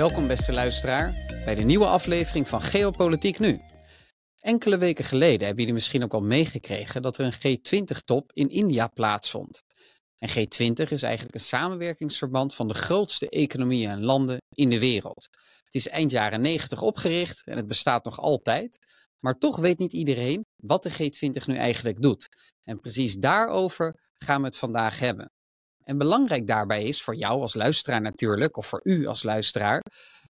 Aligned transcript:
Welkom 0.00 0.26
beste 0.26 0.52
luisteraar 0.52 1.14
bij 1.44 1.54
de 1.54 1.62
nieuwe 1.62 1.86
aflevering 1.86 2.48
van 2.48 2.62
Geopolitiek 2.62 3.38
Nu. 3.38 3.60
Enkele 4.40 4.78
weken 4.78 5.04
geleden 5.04 5.40
hebben 5.40 5.58
jullie 5.58 5.72
misschien 5.72 6.04
ook 6.04 6.12
al 6.12 6.22
meegekregen 6.22 7.02
dat 7.02 7.18
er 7.18 7.24
een 7.24 7.58
G20-top 7.58 8.30
in 8.32 8.48
India 8.48 8.86
plaatsvond. 8.86 9.62
En 10.18 10.28
G20 10.28 10.88
is 10.88 11.02
eigenlijk 11.02 11.34
een 11.34 11.40
samenwerkingsverband 11.40 12.54
van 12.54 12.68
de 12.68 12.74
grootste 12.74 13.28
economieën 13.28 13.90
en 13.90 14.04
landen 14.04 14.38
in 14.54 14.70
de 14.70 14.78
wereld. 14.78 15.28
Het 15.64 15.74
is 15.74 15.88
eind 15.88 16.10
jaren 16.10 16.40
90 16.40 16.82
opgericht 16.82 17.42
en 17.44 17.56
het 17.56 17.66
bestaat 17.66 18.04
nog 18.04 18.20
altijd. 18.20 18.78
Maar 19.18 19.38
toch 19.38 19.56
weet 19.56 19.78
niet 19.78 19.92
iedereen 19.92 20.44
wat 20.56 20.82
de 20.82 20.92
G20 20.92 21.44
nu 21.46 21.56
eigenlijk 21.56 22.02
doet. 22.02 22.28
En 22.62 22.80
precies 22.80 23.14
daarover 23.14 24.00
gaan 24.18 24.40
we 24.40 24.46
het 24.46 24.58
vandaag 24.58 24.98
hebben. 24.98 25.30
En 25.90 25.98
belangrijk 25.98 26.46
daarbij 26.46 26.84
is 26.84 27.02
voor 27.02 27.14
jou 27.14 27.40
als 27.40 27.54
luisteraar 27.54 28.00
natuurlijk, 28.00 28.56
of 28.56 28.66
voor 28.66 28.80
u 28.82 29.06
als 29.06 29.22
luisteraar, 29.22 29.82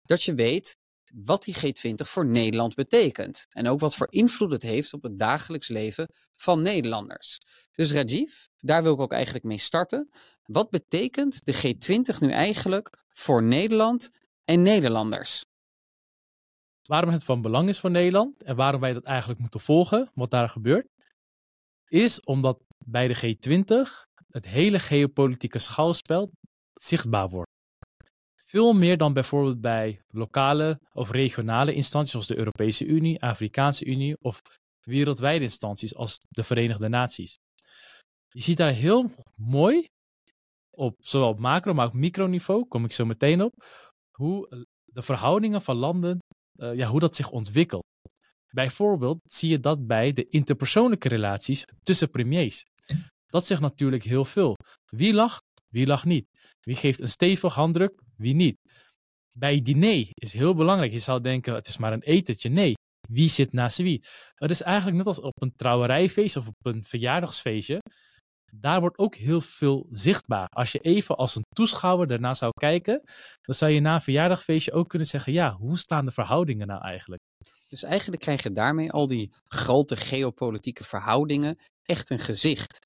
dat 0.02 0.22
je 0.22 0.34
weet 0.34 0.76
wat 1.14 1.42
die 1.42 1.56
G20 1.56 1.94
voor 1.94 2.26
Nederland 2.26 2.74
betekent. 2.74 3.46
En 3.48 3.68
ook 3.68 3.80
wat 3.80 3.96
voor 3.96 4.06
invloed 4.10 4.50
het 4.50 4.62
heeft 4.62 4.92
op 4.92 5.02
het 5.02 5.18
dagelijks 5.18 5.68
leven 5.68 6.08
van 6.34 6.62
Nederlanders. 6.62 7.38
Dus 7.72 7.92
Rajiv, 7.92 8.32
daar 8.58 8.82
wil 8.82 8.92
ik 8.92 9.00
ook 9.00 9.12
eigenlijk 9.12 9.44
mee 9.44 9.58
starten. 9.58 10.10
Wat 10.42 10.70
betekent 10.70 11.44
de 11.44 11.54
G20 11.54 12.18
nu 12.18 12.30
eigenlijk 12.30 13.04
voor 13.08 13.42
Nederland 13.42 14.10
en 14.44 14.62
Nederlanders? 14.62 15.44
Waarom 16.82 17.10
het 17.10 17.24
van 17.24 17.42
belang 17.42 17.68
is 17.68 17.80
voor 17.80 17.90
Nederland 17.90 18.42
en 18.42 18.56
waarom 18.56 18.80
wij 18.80 18.92
dat 18.92 19.04
eigenlijk 19.04 19.40
moeten 19.40 19.60
volgen, 19.60 20.10
wat 20.14 20.30
daar 20.30 20.48
gebeurt, 20.48 20.88
is 21.86 22.20
omdat 22.20 22.62
bij 22.78 23.08
de 23.08 23.36
G20 23.36 24.07
het 24.32 24.46
hele 24.46 24.78
geopolitieke 24.78 25.58
schouwspel 25.58 26.30
zichtbaar 26.80 27.28
wordt. 27.28 27.50
Veel 28.36 28.72
meer 28.72 28.96
dan 28.96 29.12
bijvoorbeeld 29.12 29.60
bij 29.60 30.00
lokale 30.08 30.80
of 30.92 31.10
regionale 31.10 31.74
instanties 31.74 32.10
zoals 32.10 32.26
de 32.26 32.36
Europese 32.36 32.84
Unie, 32.84 33.22
Afrikaanse 33.22 33.84
Unie 33.84 34.16
of 34.20 34.40
wereldwijde 34.80 35.44
instanties 35.44 35.94
als 35.94 36.18
de 36.28 36.44
Verenigde 36.44 36.88
Naties. 36.88 37.36
Je 38.28 38.42
ziet 38.42 38.56
daar 38.56 38.72
heel 38.72 39.10
mooi, 39.36 39.84
op 40.70 40.94
zowel 40.98 41.28
op 41.28 41.38
macro, 41.38 41.74
maar 41.74 41.86
ook 41.86 41.92
microniveau, 41.92 42.64
kom 42.68 42.84
ik 42.84 42.92
zo 42.92 43.04
meteen 43.04 43.42
op, 43.42 43.52
hoe 44.10 44.66
de 44.84 45.02
verhoudingen 45.02 45.62
van 45.62 45.76
landen, 45.76 46.18
uh, 46.60 46.74
ja, 46.74 46.88
hoe 46.88 47.00
dat 47.00 47.16
zich 47.16 47.30
ontwikkelt. 47.30 47.86
Bijvoorbeeld 48.50 49.18
zie 49.24 49.50
je 49.50 49.60
dat 49.60 49.86
bij 49.86 50.12
de 50.12 50.28
interpersoonlijke 50.28 51.08
relaties 51.08 51.64
tussen 51.82 52.10
premiers. 52.10 52.64
Dat 53.28 53.46
zegt 53.46 53.60
natuurlijk 53.60 54.02
heel 54.02 54.24
veel. 54.24 54.56
Wie 54.84 55.14
lacht, 55.14 55.42
wie 55.68 55.86
lacht 55.86 56.04
niet. 56.04 56.26
Wie 56.60 56.76
geeft 56.76 57.00
een 57.00 57.08
stevig 57.08 57.54
handdruk, 57.54 58.02
wie 58.16 58.34
niet. 58.34 58.56
Bij 59.32 59.62
diner 59.62 60.06
is 60.12 60.32
heel 60.32 60.54
belangrijk. 60.54 60.92
Je 60.92 60.98
zou 60.98 61.20
denken, 61.20 61.54
het 61.54 61.66
is 61.66 61.76
maar 61.76 61.92
een 61.92 62.02
etentje. 62.02 62.48
Nee, 62.48 62.74
wie 63.08 63.28
zit 63.28 63.52
naast 63.52 63.78
wie? 63.78 64.04
Het 64.34 64.50
is 64.50 64.62
eigenlijk 64.62 64.96
net 64.96 65.06
als 65.06 65.20
op 65.20 65.42
een 65.42 65.52
trouwerijfeest 65.56 66.36
of 66.36 66.46
op 66.46 66.66
een 66.66 66.84
verjaardagsfeestje. 66.84 67.78
Daar 68.52 68.80
wordt 68.80 68.98
ook 68.98 69.14
heel 69.14 69.40
veel 69.40 69.86
zichtbaar. 69.90 70.46
Als 70.48 70.72
je 70.72 70.78
even 70.78 71.16
als 71.16 71.34
een 71.34 71.44
toeschouwer 71.54 72.06
daarna 72.06 72.34
zou 72.34 72.52
kijken, 72.60 73.02
dan 73.40 73.54
zou 73.54 73.70
je 73.70 73.80
na 73.80 73.94
een 73.94 74.00
verjaardagfeestje 74.00 74.72
ook 74.72 74.88
kunnen 74.88 75.08
zeggen: 75.08 75.32
ja, 75.32 75.52
hoe 75.52 75.78
staan 75.78 76.04
de 76.04 76.10
verhoudingen 76.10 76.66
nou 76.66 76.82
eigenlijk? 76.82 77.22
Dus 77.68 77.82
eigenlijk 77.82 78.22
krijg 78.22 78.42
je 78.42 78.52
daarmee 78.52 78.92
al 78.92 79.06
die 79.06 79.32
grote 79.44 79.96
geopolitieke 79.96 80.84
verhoudingen 80.84 81.58
echt 81.82 82.10
een 82.10 82.18
gezicht. 82.18 82.78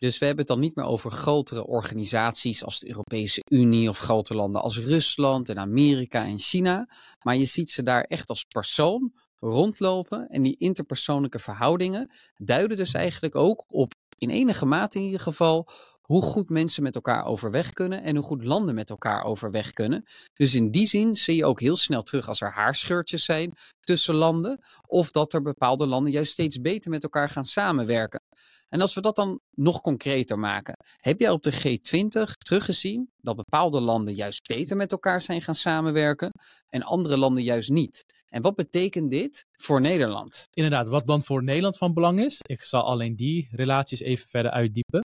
Dus 0.00 0.18
we 0.18 0.26
hebben 0.26 0.44
het 0.44 0.54
dan 0.54 0.60
niet 0.60 0.74
meer 0.76 0.84
over 0.84 1.10
grotere 1.10 1.66
organisaties 1.66 2.64
als 2.64 2.78
de 2.78 2.88
Europese 2.88 3.42
Unie 3.48 3.88
of 3.88 3.98
grote 3.98 4.34
landen 4.34 4.62
als 4.62 4.78
Rusland 4.78 5.48
en 5.48 5.58
Amerika 5.58 6.24
en 6.24 6.38
China. 6.38 6.88
Maar 7.22 7.36
je 7.36 7.44
ziet 7.44 7.70
ze 7.70 7.82
daar 7.82 8.02
echt 8.02 8.28
als 8.28 8.44
persoon 8.44 9.12
rondlopen. 9.38 10.28
En 10.28 10.42
die 10.42 10.56
interpersoonlijke 10.58 11.38
verhoudingen 11.38 12.10
duiden 12.36 12.76
dus 12.76 12.92
eigenlijk 12.92 13.34
ook 13.34 13.64
op, 13.68 13.92
in 14.18 14.30
enige 14.30 14.66
mate 14.66 14.98
in 14.98 15.04
ieder 15.04 15.20
geval, 15.20 15.68
hoe 16.10 16.22
goed 16.22 16.48
mensen 16.48 16.82
met 16.82 16.94
elkaar 16.94 17.24
overweg 17.24 17.72
kunnen 17.72 18.02
en 18.02 18.16
hoe 18.16 18.24
goed 18.24 18.44
landen 18.44 18.74
met 18.74 18.90
elkaar 18.90 19.24
overweg 19.24 19.72
kunnen. 19.72 20.04
Dus 20.34 20.54
in 20.54 20.70
die 20.70 20.86
zin 20.86 21.16
zie 21.16 21.36
je 21.36 21.44
ook 21.44 21.60
heel 21.60 21.76
snel 21.76 22.02
terug 22.02 22.28
als 22.28 22.40
er 22.40 22.50
haarscheurtjes 22.50 23.24
zijn 23.24 23.52
tussen 23.80 24.14
landen, 24.14 24.60
of 24.86 25.10
dat 25.10 25.32
er 25.32 25.42
bepaalde 25.42 25.86
landen 25.86 26.12
juist 26.12 26.32
steeds 26.32 26.60
beter 26.60 26.90
met 26.90 27.02
elkaar 27.02 27.28
gaan 27.28 27.44
samenwerken. 27.44 28.22
En 28.68 28.80
als 28.80 28.94
we 28.94 29.00
dat 29.00 29.16
dan 29.16 29.40
nog 29.54 29.80
concreter 29.80 30.38
maken, 30.38 30.76
heb 30.96 31.20
jij 31.20 31.30
op 31.30 31.42
de 31.42 31.52
G20 31.52 32.32
teruggezien 32.38 33.10
dat 33.20 33.36
bepaalde 33.36 33.80
landen 33.80 34.14
juist 34.14 34.48
beter 34.48 34.76
met 34.76 34.92
elkaar 34.92 35.20
zijn 35.20 35.42
gaan 35.42 35.54
samenwerken 35.54 36.30
en 36.68 36.82
andere 36.82 37.16
landen 37.16 37.42
juist 37.42 37.70
niet? 37.70 38.04
En 38.28 38.42
wat 38.42 38.54
betekent 38.54 39.10
dit 39.10 39.46
voor 39.50 39.80
Nederland? 39.80 40.46
Inderdaad, 40.50 40.88
wat 40.88 41.06
dan 41.06 41.24
voor 41.24 41.42
Nederland 41.42 41.76
van 41.76 41.94
belang 41.94 42.20
is, 42.20 42.40
ik 42.46 42.62
zal 42.62 42.82
alleen 42.82 43.16
die 43.16 43.48
relaties 43.50 44.00
even 44.00 44.28
verder 44.28 44.50
uitdiepen. 44.50 45.00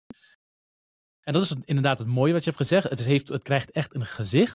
En 1.23 1.33
dat 1.33 1.43
is 1.43 1.55
inderdaad 1.63 1.97
het 1.97 2.07
mooie 2.07 2.33
wat 2.33 2.43
je 2.43 2.49
hebt 2.49 2.61
gezegd. 2.61 2.89
Het, 2.89 3.03
heeft, 3.03 3.29
het 3.29 3.43
krijgt 3.43 3.71
echt 3.71 3.95
een 3.95 4.05
gezicht. 4.05 4.57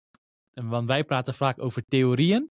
Want 0.52 0.86
wij 0.86 1.04
praten 1.04 1.34
vaak 1.34 1.62
over 1.62 1.84
theorieën, 1.84 2.50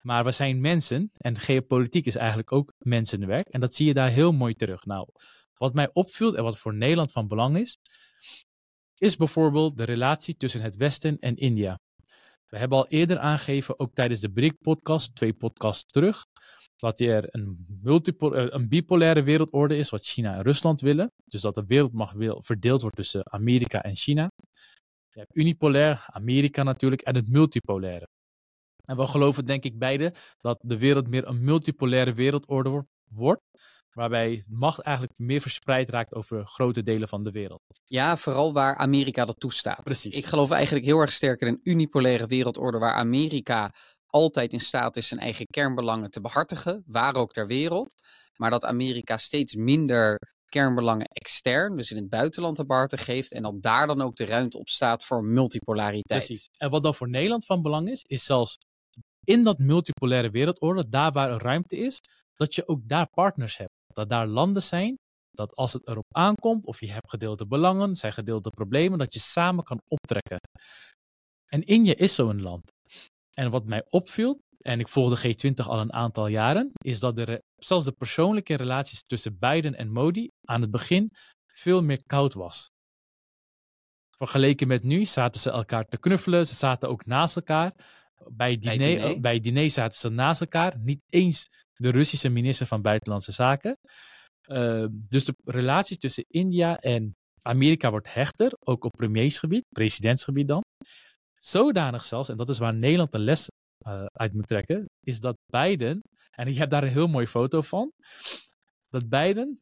maar 0.00 0.24
we 0.24 0.30
zijn 0.30 0.60
mensen 0.60 1.10
en 1.16 1.38
geopolitiek 1.38 2.06
is 2.06 2.16
eigenlijk 2.16 2.52
ook 2.52 2.72
mensenwerk. 2.78 3.48
En 3.48 3.60
dat 3.60 3.74
zie 3.74 3.86
je 3.86 3.94
daar 3.94 4.10
heel 4.10 4.32
mooi 4.32 4.54
terug. 4.54 4.84
Nou, 4.84 5.08
wat 5.54 5.74
mij 5.74 5.90
opviel 5.92 6.36
en 6.36 6.42
wat 6.42 6.58
voor 6.58 6.74
Nederland 6.74 7.12
van 7.12 7.28
belang 7.28 7.56
is, 7.56 7.78
is 8.98 9.16
bijvoorbeeld 9.16 9.76
de 9.76 9.84
relatie 9.84 10.36
tussen 10.36 10.62
het 10.62 10.76
Westen 10.76 11.18
en 11.18 11.36
India. 11.36 11.78
We 12.46 12.58
hebben 12.58 12.78
al 12.78 12.88
eerder 12.88 13.18
aangegeven, 13.18 13.78
ook 13.78 13.94
tijdens 13.94 14.20
de 14.20 14.30
BRIC-podcast, 14.30 15.14
twee 15.14 15.32
podcasts 15.32 15.92
terug, 15.92 16.26
dat 16.80 17.00
er 17.00 17.26
een, 17.30 17.66
eh, 17.84 18.46
een 18.48 18.68
bipolaire 18.68 19.22
wereldorde 19.22 19.76
is, 19.76 19.90
wat 19.90 20.04
China 20.04 20.34
en 20.34 20.42
Rusland 20.42 20.80
willen. 20.80 21.12
Dus 21.24 21.40
dat 21.40 21.54
de 21.54 21.64
wereldmacht 21.66 22.14
verdeeld 22.38 22.80
wordt 22.80 22.96
tussen 22.96 23.32
Amerika 23.32 23.82
en 23.82 23.96
China. 23.96 24.30
Je 25.10 25.18
hebt 25.18 25.36
unipolair, 25.36 26.04
Amerika 26.06 26.62
natuurlijk, 26.62 27.02
en 27.02 27.14
het 27.14 27.28
multipolaire. 27.28 28.08
En 28.84 28.96
we 28.96 29.06
geloven 29.06 29.46
denk 29.46 29.64
ik 29.64 29.78
beide 29.78 30.12
dat 30.38 30.58
de 30.62 30.78
wereld 30.78 31.08
meer 31.08 31.26
een 31.26 31.44
multipolaire 31.44 32.12
wereldorde 32.12 32.86
wordt, 33.04 33.42
waarbij 33.92 34.44
macht 34.48 34.80
eigenlijk 34.80 35.18
meer 35.18 35.40
verspreid 35.40 35.90
raakt 35.90 36.14
over 36.14 36.46
grote 36.46 36.82
delen 36.82 37.08
van 37.08 37.24
de 37.24 37.30
wereld. 37.30 37.60
Ja, 37.86 38.16
vooral 38.16 38.52
waar 38.52 38.76
Amerika 38.76 39.24
dat 39.24 39.40
toestaat. 39.40 39.84
Precies. 39.84 40.16
Ik 40.16 40.24
geloof 40.24 40.50
eigenlijk 40.50 40.84
heel 40.84 41.00
erg 41.00 41.12
sterk 41.12 41.40
in 41.40 41.46
een 41.46 41.60
unipolaire 41.62 42.26
wereldorde 42.26 42.78
waar 42.78 42.94
Amerika 42.94 43.72
altijd 44.10 44.52
in 44.52 44.60
staat 44.60 44.96
is 44.96 45.08
zijn 45.08 45.20
eigen 45.20 45.46
kernbelangen 45.46 46.10
te 46.10 46.20
behartigen, 46.20 46.82
waar 46.86 47.14
ook 47.14 47.32
ter 47.32 47.46
wereld. 47.46 47.94
Maar 48.36 48.50
dat 48.50 48.64
Amerika 48.64 49.16
steeds 49.16 49.54
minder 49.54 50.18
kernbelangen 50.44 51.06
extern, 51.06 51.76
dus 51.76 51.90
in 51.90 51.96
het 51.96 52.08
buitenland 52.08 52.56
te 52.56 52.66
behartigen 52.66 53.04
geeft. 53.04 53.32
En 53.32 53.42
dat 53.42 53.62
daar 53.62 53.86
dan 53.86 54.02
ook 54.02 54.16
de 54.16 54.24
ruimte 54.24 54.58
op 54.58 54.68
staat 54.68 55.04
voor 55.04 55.24
multipolariteit. 55.24 56.26
Precies. 56.26 56.46
En 56.58 56.70
wat 56.70 56.82
dan 56.82 56.94
voor 56.94 57.08
Nederland 57.08 57.44
van 57.44 57.62
belang 57.62 57.88
is, 57.88 58.02
is 58.02 58.24
zelfs 58.24 58.56
in 59.24 59.44
dat 59.44 59.58
multipolaire 59.58 60.30
wereldorde, 60.30 60.88
daar 60.88 61.12
waar 61.12 61.30
er 61.30 61.42
ruimte 61.42 61.76
is, 61.76 61.98
dat 62.34 62.54
je 62.54 62.68
ook 62.68 62.88
daar 62.88 63.08
partners 63.10 63.56
hebt. 63.56 63.72
Dat 63.86 64.08
daar 64.08 64.26
landen 64.26 64.62
zijn, 64.62 64.94
dat 65.30 65.54
als 65.54 65.72
het 65.72 65.88
erop 65.88 66.14
aankomt, 66.16 66.66
of 66.66 66.80
je 66.80 66.90
hebt 66.90 67.10
gedeelde 67.10 67.46
belangen, 67.46 67.96
zijn 67.96 68.12
gedeelde 68.12 68.50
problemen, 68.50 68.98
dat 68.98 69.14
je 69.14 69.20
samen 69.20 69.64
kan 69.64 69.80
optrekken. 69.88 70.38
En 71.46 71.62
India 71.62 71.94
is 71.96 72.14
zo'n 72.14 72.42
land. 72.42 72.70
En 73.30 73.50
wat 73.50 73.64
mij 73.64 73.84
opviel, 73.88 74.40
en 74.58 74.80
ik 74.80 74.88
volg 74.88 75.20
de 75.20 75.34
G20 75.34 75.66
al 75.66 75.80
een 75.80 75.92
aantal 75.92 76.26
jaren, 76.26 76.70
is 76.84 77.00
dat 77.00 77.16
de, 77.16 77.42
zelfs 77.56 77.84
de 77.84 77.92
persoonlijke 77.92 78.54
relaties 78.54 79.02
tussen 79.02 79.38
Biden 79.38 79.74
en 79.74 79.92
Modi 79.92 80.30
aan 80.44 80.60
het 80.60 80.70
begin 80.70 81.10
veel 81.46 81.82
meer 81.82 82.02
koud 82.06 82.34
was. 82.34 82.70
Vergeleken 84.16 84.68
met 84.68 84.82
nu 84.82 85.04
zaten 85.04 85.40
ze 85.40 85.50
elkaar 85.50 85.84
te 85.84 85.98
knuffelen, 85.98 86.46
ze 86.46 86.54
zaten 86.54 86.88
ook 86.88 87.06
naast 87.06 87.36
elkaar. 87.36 87.72
Bij 88.32 88.58
diner, 88.58 88.78
bij 88.78 88.96
diner, 88.96 89.20
bij 89.20 89.40
diner 89.40 89.70
zaten 89.70 89.98
ze 89.98 90.08
naast 90.08 90.40
elkaar, 90.40 90.78
niet 90.78 91.02
eens 91.06 91.48
de 91.74 91.90
Russische 91.90 92.28
minister 92.28 92.66
van 92.66 92.82
Buitenlandse 92.82 93.32
Zaken. 93.32 93.78
Uh, 94.46 94.86
dus 94.90 95.24
de 95.24 95.34
relatie 95.44 95.96
tussen 95.96 96.24
India 96.28 96.78
en 96.78 97.16
Amerika 97.42 97.90
wordt 97.90 98.14
hechter, 98.14 98.52
ook 98.58 98.84
op 98.84 98.92
premiersgebied, 98.92 99.64
presidentsgebied 99.68 100.48
dan. 100.48 100.62
Zodanig 101.42 102.04
zelfs, 102.04 102.28
en 102.28 102.36
dat 102.36 102.48
is 102.48 102.58
waar 102.58 102.74
Nederland 102.74 103.12
de 103.12 103.18
les 103.18 103.48
uh, 103.86 104.04
uit 104.12 104.32
moet 104.32 104.46
trekken, 104.46 104.84
is 105.00 105.20
dat 105.20 105.36
Biden, 105.46 106.02
en 106.30 106.46
ik 106.46 106.56
heb 106.56 106.70
daar 106.70 106.82
een 106.82 106.88
heel 106.88 107.08
mooie 107.08 107.26
foto 107.26 107.60
van, 107.60 107.92
dat 108.88 109.08
Biden 109.08 109.60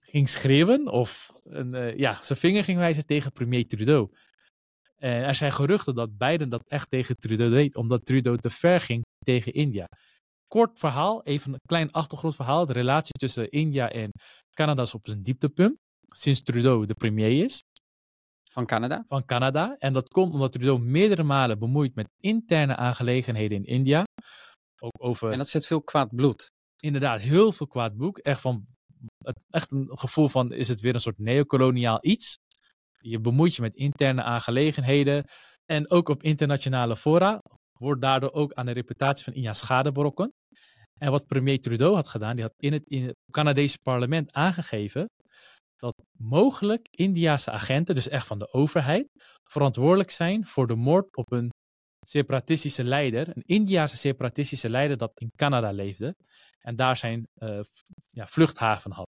ging 0.00 0.28
schreeuwen 0.28 0.88
of 0.88 1.30
een, 1.44 1.74
uh, 1.74 1.96
ja, 1.96 2.22
zijn 2.22 2.38
vinger 2.38 2.64
ging 2.64 2.78
wijzen 2.78 3.06
tegen 3.06 3.32
premier 3.32 3.66
Trudeau. 3.66 4.10
En 4.96 5.22
er 5.22 5.34
zijn 5.34 5.52
geruchten 5.52 5.94
dat 5.94 6.16
Biden 6.16 6.48
dat 6.48 6.62
echt 6.66 6.90
tegen 6.90 7.16
Trudeau 7.16 7.50
deed, 7.50 7.76
omdat 7.76 8.04
Trudeau 8.04 8.38
te 8.38 8.50
ver 8.50 8.80
ging 8.80 9.02
tegen 9.24 9.52
India. 9.52 9.86
Kort 10.46 10.78
verhaal, 10.78 11.22
even 11.24 11.52
een 11.52 11.60
klein 11.68 11.90
achtergrondverhaal. 11.90 12.66
De 12.66 12.72
relatie 12.72 13.12
tussen 13.12 13.50
India 13.50 13.90
en 13.90 14.10
Canada 14.50 14.82
is 14.82 14.94
op 14.94 15.06
zijn 15.06 15.22
dieptepunt 15.22 15.76
sinds 16.14 16.42
Trudeau 16.42 16.86
de 16.86 16.94
premier 16.94 17.44
is. 17.44 17.58
Van 18.56 18.66
Canada? 18.66 19.02
Van 19.06 19.24
Canada. 19.24 19.76
En 19.78 19.92
dat 19.92 20.08
komt 20.08 20.34
omdat 20.34 20.52
Trudeau 20.52 20.80
meerdere 20.80 21.22
malen 21.22 21.58
bemoeit 21.58 21.94
met 21.94 22.08
interne 22.20 22.76
aangelegenheden 22.76 23.56
in 23.56 23.64
India. 23.64 24.04
Ook 24.78 25.04
over... 25.04 25.30
En 25.30 25.38
dat 25.38 25.48
zet 25.48 25.66
veel 25.66 25.82
kwaad 25.82 26.14
bloed. 26.14 26.50
Inderdaad, 26.76 27.20
heel 27.20 27.52
veel 27.52 27.66
kwaad 27.66 27.96
boek. 27.96 28.18
Echt, 28.18 28.40
van, 28.40 28.64
echt 29.50 29.72
een 29.72 29.98
gevoel 29.98 30.28
van, 30.28 30.52
is 30.52 30.68
het 30.68 30.80
weer 30.80 30.94
een 30.94 31.00
soort 31.00 31.18
neocoloniaal 31.18 31.98
iets? 32.00 32.36
Je 32.98 33.20
bemoeit 33.20 33.54
je 33.54 33.62
met 33.62 33.74
interne 33.74 34.22
aangelegenheden. 34.22 35.24
En 35.64 35.90
ook 35.90 36.08
op 36.08 36.22
internationale 36.22 36.96
fora 36.96 37.40
wordt 37.78 38.00
daardoor 38.00 38.32
ook 38.32 38.52
aan 38.52 38.66
de 38.66 38.72
reputatie 38.72 39.24
van 39.24 39.32
India 39.32 39.52
schade 39.52 39.92
berokken. 39.92 40.32
En 40.98 41.10
wat 41.10 41.26
premier 41.26 41.60
Trudeau 41.60 41.94
had 41.94 42.08
gedaan, 42.08 42.36
die 42.36 42.44
had 42.44 42.54
in 42.56 42.72
het, 42.72 42.82
in 42.86 43.06
het 43.06 43.16
Canadese 43.30 43.78
parlement 43.82 44.32
aangegeven 44.32 45.06
dat 45.76 45.94
mogelijk 46.18 46.88
Indiase 46.90 47.50
agenten, 47.50 47.94
dus 47.94 48.08
echt 48.08 48.26
van 48.26 48.38
de 48.38 48.52
overheid, 48.52 49.08
verantwoordelijk 49.44 50.10
zijn 50.10 50.46
voor 50.46 50.66
de 50.66 50.74
moord 50.74 51.16
op 51.16 51.32
een 51.32 51.50
separatistische 52.06 52.84
leider, 52.84 53.28
een 53.28 53.42
Indiase 53.46 53.96
separatistische 53.96 54.68
leider 54.68 54.96
dat 54.96 55.12
in 55.14 55.30
Canada 55.36 55.70
leefde 55.70 56.14
en 56.58 56.76
daar 56.76 56.96
zijn 56.96 57.28
uh, 57.38 57.60
ja, 58.06 58.26
vluchthaven 58.26 58.90
had. 58.90 59.06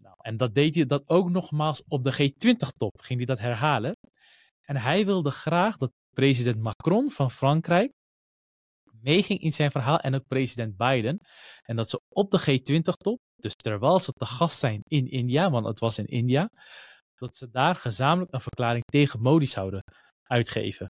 Nou, 0.00 0.16
en 0.18 0.36
dat 0.36 0.54
deed 0.54 0.74
hij 0.74 0.84
dat 0.84 1.08
ook 1.08 1.30
nogmaals 1.30 1.84
op 1.88 2.04
de 2.04 2.12
G20-top, 2.12 3.00
ging 3.00 3.18
hij 3.18 3.26
dat 3.26 3.38
herhalen. 3.38 3.96
En 4.62 4.76
hij 4.76 5.04
wilde 5.04 5.30
graag 5.30 5.76
dat 5.76 5.92
president 6.10 6.58
Macron 6.58 7.10
van 7.10 7.30
Frankrijk 7.30 7.92
meeging 9.02 9.38
in 9.38 9.52
zijn 9.52 9.70
verhaal 9.70 9.98
en 9.98 10.14
ook 10.14 10.26
president 10.26 10.76
Biden. 10.76 11.18
En 11.62 11.76
dat 11.76 11.90
ze 11.90 12.00
op 12.08 12.30
de 12.30 12.40
G20-top, 12.40 13.18
dus 13.42 13.54
terwijl 13.54 14.00
ze 14.00 14.12
te 14.12 14.26
gast 14.26 14.58
zijn 14.58 14.80
in 14.84 15.10
India, 15.10 15.50
want 15.50 15.66
het 15.66 15.78
was 15.78 15.98
in 15.98 16.06
India, 16.06 16.48
dat 17.14 17.36
ze 17.36 17.48
daar 17.50 17.76
gezamenlijk 17.76 18.34
een 18.34 18.40
verklaring 18.40 18.84
tegen 18.84 19.20
Modi 19.20 19.46
zouden 19.46 19.82
uitgeven. 20.22 20.92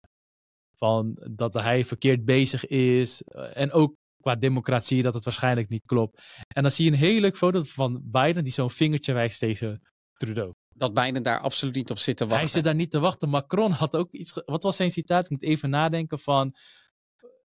Van 0.77 1.17
dat 1.31 1.53
hij 1.53 1.85
verkeerd 1.85 2.25
bezig 2.25 2.65
is 2.65 3.21
eh, 3.21 3.57
en 3.57 3.71
ook 3.71 3.95
qua 4.21 4.35
democratie 4.35 5.01
dat 5.01 5.13
het 5.13 5.23
waarschijnlijk 5.23 5.69
niet 5.69 5.85
klopt. 5.85 6.23
En 6.47 6.61
dan 6.61 6.71
zie 6.71 6.85
je 6.85 6.91
een 6.91 6.97
hele 6.97 7.19
leuke 7.19 7.37
foto 7.37 7.63
van 7.63 8.01
Biden 8.03 8.43
die 8.43 8.53
zo'n 8.53 8.69
vingertje 8.69 9.13
wijst 9.13 9.39
tegen 9.39 9.81
Trudeau. 10.13 10.53
Dat 10.69 10.93
Biden 10.93 11.23
daar 11.23 11.39
absoluut 11.39 11.75
niet 11.75 11.91
op 11.91 11.97
zit 11.97 12.17
te 12.17 12.23
wachten. 12.23 12.43
Hij 12.43 12.53
zit 12.53 12.63
daar 12.63 12.75
niet 12.75 12.91
te 12.91 12.99
wachten. 12.99 13.29
Macron 13.29 13.71
had 13.71 13.95
ook 13.95 14.11
iets. 14.11 14.41
Wat 14.45 14.63
was 14.63 14.75
zijn 14.75 14.91
citaat? 14.91 15.23
Ik 15.23 15.29
moet 15.29 15.43
even 15.43 15.69
nadenken 15.69 16.19
van. 16.19 16.55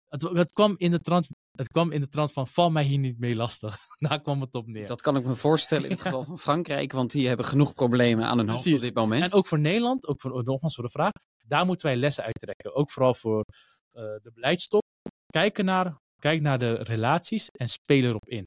Het, 0.08 0.22
het, 0.22 0.52
kwam 0.52 0.74
in 0.76 0.90
de 0.90 1.00
trant, 1.00 1.28
het 1.58 1.68
kwam 1.68 1.90
in 1.90 2.00
de 2.00 2.08
trant 2.08 2.32
van 2.32 2.46
val 2.46 2.70
mij 2.70 2.82
hier 2.82 2.98
niet 2.98 3.18
mee 3.18 3.36
lastig. 3.36 3.76
Daar 4.08 4.20
kwam 4.20 4.40
het 4.40 4.54
op 4.54 4.66
neer. 4.66 4.86
Dat 4.86 5.00
kan 5.00 5.16
ik 5.16 5.24
me 5.24 5.34
voorstellen 5.34 5.84
in 5.84 5.90
het 5.90 6.00
geval 6.00 6.24
van 6.24 6.38
Frankrijk, 6.38 6.92
want 6.92 7.10
die 7.10 7.28
hebben 7.28 7.46
genoeg 7.46 7.74
problemen 7.74 8.24
aan 8.24 8.38
hun 8.38 8.48
hoofd 8.48 8.72
op 8.72 8.80
dit 8.80 8.94
moment. 8.94 9.22
En 9.22 9.32
ook 9.32 9.46
voor 9.46 9.58
Nederland, 9.58 10.06
ook 10.06 10.20
voor, 10.20 10.44
nogmaals 10.44 10.74
voor 10.74 10.84
de 10.84 10.90
vraag, 10.90 11.12
daar 11.46 11.66
moeten 11.66 11.86
wij 11.86 11.96
lessen 11.96 12.24
uittrekken. 12.24 12.74
Ook 12.74 12.90
vooral 12.90 13.14
voor 13.14 13.44
uh, 13.92 14.02
de 14.02 14.30
beleidstop. 14.34 14.82
Kijken 15.26 15.64
naar, 15.64 16.00
kijk 16.20 16.40
naar 16.40 16.58
de 16.58 16.74
relaties 16.74 17.48
en 17.48 17.68
speel 17.68 18.04
erop 18.04 18.28
in. 18.28 18.46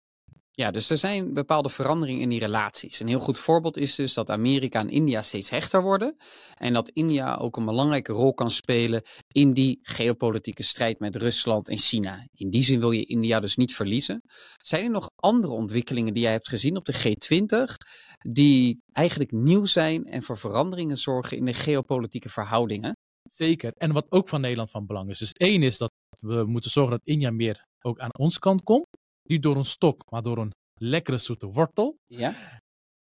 Ja, 0.54 0.72
dus 0.72 0.90
er 0.90 0.98
zijn 0.98 1.34
bepaalde 1.34 1.70
veranderingen 1.70 2.22
in 2.22 2.30
die 2.30 2.40
relaties. 2.40 3.00
Een 3.00 3.08
heel 3.08 3.20
goed 3.20 3.40
voorbeeld 3.40 3.78
is 3.78 3.96
dus 3.96 4.14
dat 4.14 4.30
Amerika 4.30 4.80
en 4.80 4.90
India 4.90 5.22
steeds 5.22 5.50
hechter 5.50 5.82
worden. 5.82 6.16
En 6.58 6.74
dat 6.74 6.90
India 6.90 7.36
ook 7.36 7.58
een 7.58 7.66
belangrijke 7.66 8.14
rol 8.14 8.34
kan 8.34 8.52
spelen 8.52 9.02
in 9.28 9.54
die 9.54 9.80
geopolitieke 9.82 10.64
strijd 10.64 11.00
met 11.00 11.16
Rusland 11.16 11.70
en 11.70 11.78
China. 11.78 12.28
In 12.34 12.50
die 12.50 12.64
zin 12.64 12.80
wil 12.80 12.92
je 12.92 13.06
India 13.06 13.40
dus 13.40 13.56
niet 13.56 13.76
verliezen. 13.76 14.22
Zijn 14.58 14.84
er 14.84 14.90
nog 14.90 15.10
andere 15.16 15.54
ontwikkelingen 15.54 16.14
die 16.14 16.24
jij 16.24 16.32
hebt 16.32 16.50
gezien 16.50 16.78
op 16.78 16.86
de 16.86 16.94
G20 16.94 17.76
die 18.18 18.82
eigenlijk 18.92 19.32
nieuw 19.32 19.66
zijn 19.66 20.06
en 20.06 20.24
voor 20.24 20.38
veranderingen 20.38 20.98
zorgen 20.98 21.38
in 21.38 21.46
de 21.46 21.54
geopolitieke 21.54 22.30
verhoudingen? 22.30 22.96
Zeker. 23.30 23.72
En 23.76 23.92
wat 23.92 24.06
ook 24.10 24.30
van 24.30 24.42
Nederland 24.42 24.72
van 24.72 24.86
belang 24.86 25.10
is. 25.10 25.18
Dus 25.18 25.32
één 25.32 25.64
is 25.64 25.78
dat 25.78 25.92
we 26.18 26.44
moeten 26.46 26.72
zorgen 26.72 26.92
dat 26.92 27.02
India 27.04 27.32
meer 27.32 27.66
ook 27.82 28.00
aan 28.00 28.18
ons 28.18 28.40
kant 28.40 28.64
komt. 28.64 28.86
Niet 29.24 29.44
door 29.44 29.56
een 29.56 29.66
stok, 29.66 30.12
maar 30.12 30.22
door 30.22 30.38
een 30.38 30.52
lekkere 30.74 31.18
zoete 31.18 31.48
wortel. 31.48 31.98
Ja. 32.06 32.36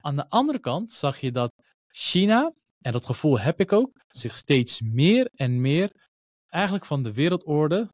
Aan 0.02 0.16
de 0.16 0.28
andere 0.28 0.58
kant 0.58 0.92
zag 0.92 1.20
je 1.20 1.32
dat 1.32 1.52
China, 1.88 2.52
en 2.80 2.92
dat 2.92 3.06
gevoel 3.06 3.38
heb 3.40 3.60
ik 3.60 3.72
ook, 3.72 3.90
zich 4.08 4.36
steeds 4.36 4.80
meer 4.80 5.30
en 5.34 5.60
meer 5.60 6.08
eigenlijk 6.46 6.84
van 6.84 7.02
de 7.02 7.12
wereldorde, 7.12 7.90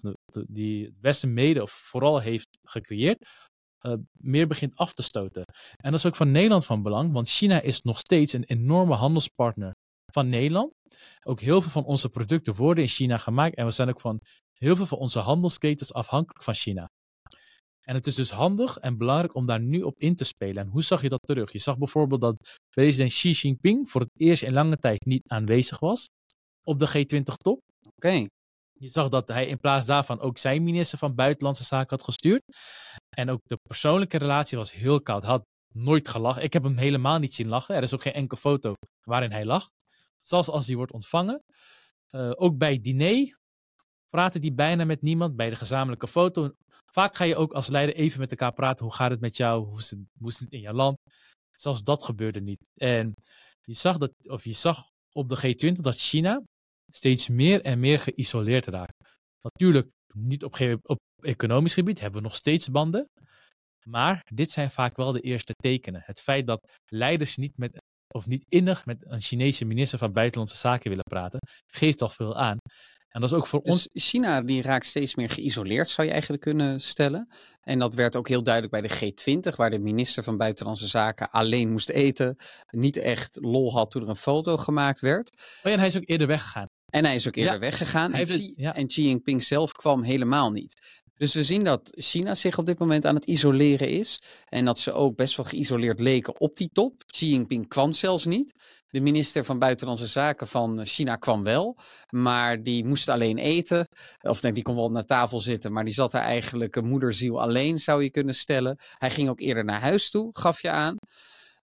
die 0.46 0.84
het 0.84 0.94
Westen 1.00 1.34
mede 1.34 1.62
of 1.62 1.70
vooral 1.70 2.20
heeft 2.20 2.48
gecreëerd, 2.62 3.28
uh, 3.86 3.92
meer 4.12 4.46
begint 4.46 4.76
af 4.76 4.92
te 4.92 5.02
stoten. 5.02 5.44
En 5.76 5.90
dat 5.90 5.98
is 5.98 6.06
ook 6.06 6.16
van 6.16 6.30
Nederland 6.30 6.66
van 6.66 6.82
belang, 6.82 7.12
want 7.12 7.28
China 7.28 7.60
is 7.60 7.82
nog 7.82 7.98
steeds 7.98 8.32
een 8.32 8.44
enorme 8.44 8.94
handelspartner 8.94 9.72
van 10.12 10.28
Nederland. 10.28 10.72
Ook 11.26 11.40
heel 11.40 11.62
veel 11.62 11.70
van 11.70 11.84
onze 11.84 12.08
producten 12.08 12.54
worden 12.54 12.84
in 12.84 12.90
China 12.90 13.16
gemaakt 13.16 13.56
en 13.56 13.64
we 13.64 13.70
zijn 13.70 13.88
ook 13.88 14.00
van 14.00 14.20
heel 14.52 14.76
veel 14.76 14.86
van 14.86 14.98
onze 14.98 15.18
handelsketens 15.18 15.92
afhankelijk 15.92 16.42
van 16.42 16.54
China. 16.54 16.86
En 17.88 17.94
het 17.94 18.06
is 18.06 18.14
dus 18.14 18.30
handig 18.30 18.78
en 18.78 18.96
belangrijk 18.96 19.34
om 19.34 19.46
daar 19.46 19.60
nu 19.60 19.82
op 19.82 19.98
in 19.98 20.14
te 20.14 20.24
spelen. 20.24 20.62
En 20.62 20.68
hoe 20.68 20.82
zag 20.82 21.02
je 21.02 21.08
dat 21.08 21.22
terug? 21.26 21.52
Je 21.52 21.58
zag 21.58 21.78
bijvoorbeeld 21.78 22.20
dat 22.20 22.58
president 22.70 23.10
Xi 23.10 23.30
Jinping 23.30 23.90
voor 23.90 24.00
het 24.00 24.10
eerst 24.16 24.42
in 24.42 24.52
lange 24.52 24.76
tijd 24.76 25.04
niet 25.04 25.28
aanwezig 25.28 25.78
was 25.78 26.08
op 26.62 26.78
de 26.78 26.88
G20-top. 26.88 27.60
Oké. 27.96 28.26
Je 28.78 28.88
zag 28.88 29.08
dat 29.08 29.28
hij 29.28 29.46
in 29.46 29.58
plaats 29.58 29.86
daarvan 29.86 30.20
ook 30.20 30.38
zijn 30.38 30.62
minister 30.62 30.98
van 30.98 31.14
Buitenlandse 31.14 31.64
Zaken 31.64 31.96
had 31.96 32.04
gestuurd. 32.04 32.42
En 33.16 33.30
ook 33.30 33.40
de 33.42 33.58
persoonlijke 33.62 34.18
relatie 34.18 34.58
was 34.58 34.72
heel 34.72 35.02
koud. 35.02 35.22
Hij 35.22 35.30
had 35.30 35.44
nooit 35.74 36.08
gelachen. 36.08 36.42
Ik 36.42 36.52
heb 36.52 36.62
hem 36.62 36.76
helemaal 36.76 37.18
niet 37.18 37.34
zien 37.34 37.48
lachen. 37.48 37.74
Er 37.74 37.82
is 37.82 37.94
ook 37.94 38.02
geen 38.02 38.12
enkele 38.12 38.40
foto 38.40 38.74
waarin 39.00 39.30
hij 39.30 39.44
lacht. 39.44 39.70
Zelfs 40.20 40.48
als 40.48 40.66
hij 40.66 40.76
wordt 40.76 40.92
ontvangen. 40.92 41.42
Uh, 42.10 42.32
ook 42.34 42.58
bij 42.58 42.72
het 42.72 42.84
diner 42.84 43.38
praatte 44.06 44.38
hij 44.38 44.54
bijna 44.54 44.84
met 44.84 45.02
niemand. 45.02 45.36
Bij 45.36 45.50
de 45.50 45.56
gezamenlijke 45.56 46.08
foto 46.08 46.52
Vaak 46.96 47.16
ga 47.16 47.24
je 47.24 47.36
ook 47.36 47.52
als 47.52 47.68
leider 47.68 47.94
even 47.94 48.20
met 48.20 48.30
elkaar 48.30 48.52
praten. 48.52 48.84
Hoe 48.84 48.94
gaat 48.94 49.10
het 49.10 49.20
met 49.20 49.36
jou? 49.36 49.66
Hoe 49.66 49.78
is 50.28 50.40
het, 50.40 50.52
in 50.52 50.60
je 50.60 50.72
land? 50.72 50.96
Zelfs 51.52 51.82
dat 51.82 52.02
gebeurde 52.02 52.40
niet. 52.40 52.64
En 52.80 53.12
je 53.60 53.74
zag, 53.74 53.98
dat, 53.98 54.12
of 54.28 54.44
je 54.44 54.52
zag 54.52 54.88
op 55.12 55.28
de 55.28 55.36
G20 55.36 55.80
dat 55.80 55.96
China 55.96 56.42
steeds 56.92 57.28
meer 57.28 57.62
en 57.62 57.80
meer 57.80 58.00
geïsoleerd 58.00 58.66
raakt. 58.66 58.94
Natuurlijk, 59.40 59.88
niet 60.14 60.44
op, 60.44 60.58
op 60.82 60.98
economisch 61.22 61.74
gebied 61.74 62.00
hebben 62.00 62.20
we 62.20 62.26
nog 62.26 62.36
steeds 62.36 62.70
banden. 62.70 63.08
Maar 63.88 64.20
dit 64.34 64.50
zijn 64.50 64.70
vaak 64.70 64.96
wel 64.96 65.12
de 65.12 65.20
eerste 65.20 65.52
tekenen. 65.52 66.02
Het 66.04 66.20
feit 66.20 66.46
dat 66.46 66.80
leiders 66.84 67.36
niet 67.36 67.56
met 67.56 67.78
of 68.14 68.26
niet 68.26 68.44
innig 68.48 68.84
met 68.84 69.04
een 69.06 69.20
Chinese 69.20 69.64
minister 69.64 69.98
van 69.98 70.12
Buitenlandse 70.12 70.56
Zaken 70.56 70.88
willen 70.88 71.04
praten, 71.04 71.38
geeft 71.66 72.02
al 72.02 72.08
veel 72.08 72.36
aan. 72.36 72.56
En 73.16 73.22
dat 73.22 73.30
is 73.30 73.36
ook 73.36 73.46
voor 73.46 73.60
dus 73.62 73.72
ons. 73.72 73.88
China 73.92 74.42
die 74.42 74.62
raakt 74.62 74.86
steeds 74.86 75.14
meer 75.14 75.30
geïsoleerd, 75.30 75.88
zou 75.88 76.06
je 76.06 76.12
eigenlijk 76.12 76.42
kunnen 76.42 76.80
stellen. 76.80 77.28
En 77.60 77.78
dat 77.78 77.94
werd 77.94 78.16
ook 78.16 78.28
heel 78.28 78.42
duidelijk 78.42 78.72
bij 78.72 78.82
de 78.82 79.12
G20, 79.50 79.56
waar 79.56 79.70
de 79.70 79.78
minister 79.78 80.22
van 80.22 80.36
Buitenlandse 80.36 80.88
Zaken 80.88 81.30
alleen 81.30 81.70
moest 81.70 81.88
eten. 81.88 82.36
Niet 82.70 82.96
echt 82.96 83.38
lol 83.40 83.72
had 83.72 83.90
toen 83.90 84.02
er 84.02 84.08
een 84.08 84.16
foto 84.16 84.56
gemaakt 84.56 85.00
werd. 85.00 85.30
Oh 85.36 85.62
ja, 85.62 85.70
en 85.70 85.78
hij 85.78 85.88
is 85.88 85.96
ook 85.96 86.06
eerder 86.06 86.26
weggegaan. 86.26 86.68
En 86.86 87.04
hij 87.04 87.14
is 87.14 87.26
ook 87.26 87.36
eerder 87.36 87.60
weggegaan. 87.60 88.12
En, 88.12 88.26
Xi, 88.26 88.52
ja. 88.56 88.74
en 88.74 88.86
Xi 88.86 89.02
Jinping 89.02 89.42
zelf 89.42 89.72
kwam 89.72 90.02
helemaal 90.02 90.52
niet. 90.52 91.02
Dus 91.16 91.34
we 91.34 91.44
zien 91.44 91.64
dat 91.64 91.92
China 91.94 92.34
zich 92.34 92.58
op 92.58 92.66
dit 92.66 92.78
moment 92.78 93.06
aan 93.06 93.14
het 93.14 93.24
isoleren 93.24 93.88
is. 93.88 94.20
En 94.44 94.64
dat 94.64 94.78
ze 94.78 94.92
ook 94.92 95.16
best 95.16 95.36
wel 95.36 95.46
geïsoleerd 95.46 96.00
leken 96.00 96.40
op 96.40 96.56
die 96.56 96.70
top. 96.72 97.04
Xi 97.06 97.30
Jinping 97.30 97.68
kwam 97.68 97.92
zelfs 97.92 98.24
niet. 98.24 98.52
De 98.88 99.00
minister 99.00 99.44
van 99.44 99.58
Buitenlandse 99.58 100.06
Zaken 100.06 100.46
van 100.46 100.84
China 100.84 101.16
kwam 101.16 101.42
wel, 101.42 101.76
maar 102.10 102.62
die 102.62 102.84
moest 102.84 103.08
alleen 103.08 103.38
eten. 103.38 103.88
Of 104.22 104.42
nee, 104.42 104.52
die 104.52 104.62
kon 104.62 104.74
wel 104.74 104.90
naar 104.90 105.04
tafel 105.04 105.40
zitten, 105.40 105.72
maar 105.72 105.84
die 105.84 105.92
zat 105.92 106.14
er 106.14 106.20
eigenlijk 106.20 106.76
een 106.76 106.88
moederziel 106.88 107.40
alleen, 107.40 107.78
zou 107.78 108.02
je 108.02 108.10
kunnen 108.10 108.34
stellen. 108.34 108.78
Hij 108.98 109.10
ging 109.10 109.28
ook 109.28 109.40
eerder 109.40 109.64
naar 109.64 109.80
huis 109.80 110.10
toe, 110.10 110.30
gaf 110.32 110.62
je 110.62 110.70
aan. 110.70 110.96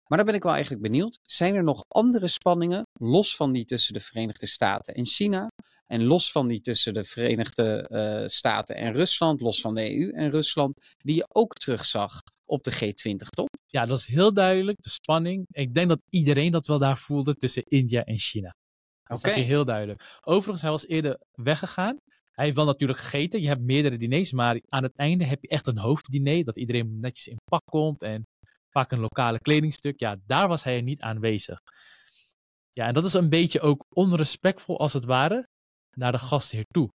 Maar 0.06 0.18
dan 0.18 0.26
ben 0.26 0.34
ik 0.34 0.42
wel 0.42 0.52
eigenlijk 0.52 0.82
benieuwd. 0.82 1.18
Zijn 1.22 1.54
er 1.54 1.64
nog 1.64 1.84
andere 1.88 2.28
spanningen, 2.28 2.82
los 2.92 3.36
van 3.36 3.52
die 3.52 3.64
tussen 3.64 3.94
de 3.94 4.00
Verenigde 4.00 4.46
Staten 4.46 4.94
en 4.94 5.06
China? 5.06 5.48
En 5.94 6.04
los 6.04 6.32
van 6.32 6.48
die 6.48 6.60
tussen 6.60 6.94
de 6.94 7.04
Verenigde 7.04 7.88
uh, 7.90 8.28
Staten 8.28 8.76
en 8.76 8.92
Rusland, 8.92 9.40
los 9.40 9.60
van 9.60 9.74
de 9.74 9.96
EU 9.96 10.10
en 10.10 10.30
Rusland, 10.30 10.94
die 10.98 11.14
je 11.14 11.26
ook 11.28 11.52
terugzag 11.52 12.22
op 12.44 12.62
de 12.62 12.72
G20-top? 12.72 13.48
Ja, 13.66 13.86
dat 13.86 13.98
is 13.98 14.06
heel 14.06 14.34
duidelijk, 14.34 14.82
de 14.82 14.90
spanning. 14.90 15.46
Ik 15.50 15.74
denk 15.74 15.88
dat 15.88 16.00
iedereen 16.08 16.50
dat 16.52 16.66
wel 16.66 16.78
daar 16.78 16.98
voelde 16.98 17.34
tussen 17.34 17.62
India 17.62 18.04
en 18.04 18.18
China. 18.18 18.54
Dat 19.02 19.18
okay. 19.18 19.38
je 19.38 19.44
heel 19.44 19.64
duidelijk. 19.64 20.18
Overigens, 20.20 20.62
hij 20.62 20.70
was 20.70 20.86
eerder 20.86 21.20
weggegaan. 21.32 21.96
Hij 22.30 22.44
heeft 22.44 22.56
wel 22.56 22.66
natuurlijk 22.66 22.98
gegeten. 22.98 23.40
Je 23.40 23.48
hebt 23.48 23.62
meerdere 23.62 23.96
diners, 23.96 24.32
maar 24.32 24.60
aan 24.68 24.82
het 24.82 24.96
einde 24.96 25.24
heb 25.24 25.42
je 25.42 25.48
echt 25.48 25.66
een 25.66 25.78
hoofddiner. 25.78 26.44
Dat 26.44 26.56
iedereen 26.56 27.00
netjes 27.00 27.26
in 27.26 27.40
pak 27.44 27.62
komt 27.64 28.02
en 28.02 28.26
pak 28.70 28.90
een 28.90 29.00
lokale 29.00 29.38
kledingstuk. 29.38 30.00
Ja, 30.00 30.16
daar 30.26 30.48
was 30.48 30.62
hij 30.62 30.80
niet 30.80 31.00
aanwezig. 31.00 31.60
Ja, 32.72 32.86
en 32.86 32.94
dat 32.94 33.04
is 33.04 33.12
een 33.12 33.28
beetje 33.28 33.60
ook 33.60 33.84
onrespectvol 33.88 34.78
als 34.78 34.92
het 34.92 35.04
ware 35.04 35.52
naar 35.94 36.12
de 36.12 36.18
gastheer 36.18 36.64
toe. 36.64 36.88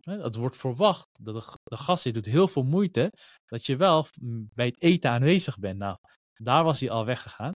Het 0.00 0.36
wordt 0.36 0.56
verwacht 0.56 1.08
dat 1.22 1.34
de, 1.34 1.58
de 1.62 1.76
gastheer 1.76 2.12
doet 2.12 2.24
heel 2.24 2.48
veel 2.48 2.64
moeite 2.64 3.12
dat 3.46 3.66
je 3.66 3.76
wel 3.76 4.06
bij 4.54 4.66
het 4.66 4.82
eten 4.82 5.10
aanwezig 5.10 5.58
bent. 5.58 5.78
Nou, 5.78 5.96
daar 6.34 6.64
was 6.64 6.80
hij 6.80 6.90
al 6.90 7.04
weggegaan. 7.04 7.52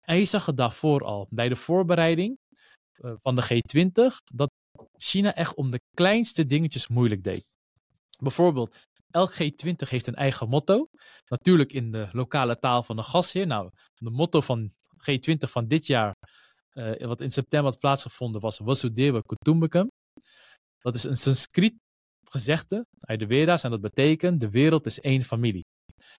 En 0.00 0.16
je 0.16 0.24
zag 0.24 0.46
het 0.46 0.56
daarvoor 0.56 1.04
al. 1.04 1.26
Bij 1.30 1.48
de 1.48 1.56
voorbereiding 1.56 2.36
eh, 2.92 3.12
van 3.22 3.36
de 3.36 3.42
G20 3.42 4.16
dat 4.34 4.50
China 4.96 5.34
echt 5.34 5.54
om 5.54 5.70
de 5.70 5.80
kleinste 5.94 6.46
dingetjes 6.46 6.88
moeilijk 6.88 7.22
deed. 7.22 7.44
Bijvoorbeeld, 8.18 8.76
elk 9.10 9.32
G20 9.32 9.88
heeft 9.88 10.06
een 10.06 10.14
eigen 10.14 10.48
motto. 10.48 10.86
Natuurlijk 11.28 11.72
in 11.72 11.90
de 11.90 12.08
lokale 12.12 12.58
taal 12.58 12.82
van 12.82 12.96
de 12.96 13.02
gastheer. 13.02 13.46
Nou, 13.46 13.70
de 13.94 14.10
motto 14.10 14.40
van 14.40 14.72
G20 15.10 15.36
van 15.38 15.66
dit 15.66 15.86
jaar, 15.86 16.14
uh, 16.72 17.06
wat 17.06 17.20
in 17.20 17.30
september 17.30 17.70
had 17.70 17.80
plaatsgevonden, 17.80 18.40
was 18.40 18.56
Vasudeva 18.56 19.20
Kutumbakam. 19.20 19.88
Dat 20.78 20.94
is 20.94 21.04
een 21.04 21.16
Sanskriet 21.16 21.74
gezegde 22.30 22.86
uit 23.00 23.18
de 23.18 23.26
Veda's 23.26 23.62
en 23.62 23.70
dat 23.70 23.80
betekent 23.80 24.40
de 24.40 24.50
wereld 24.50 24.86
is 24.86 25.00
één 25.00 25.22
familie. 25.22 25.64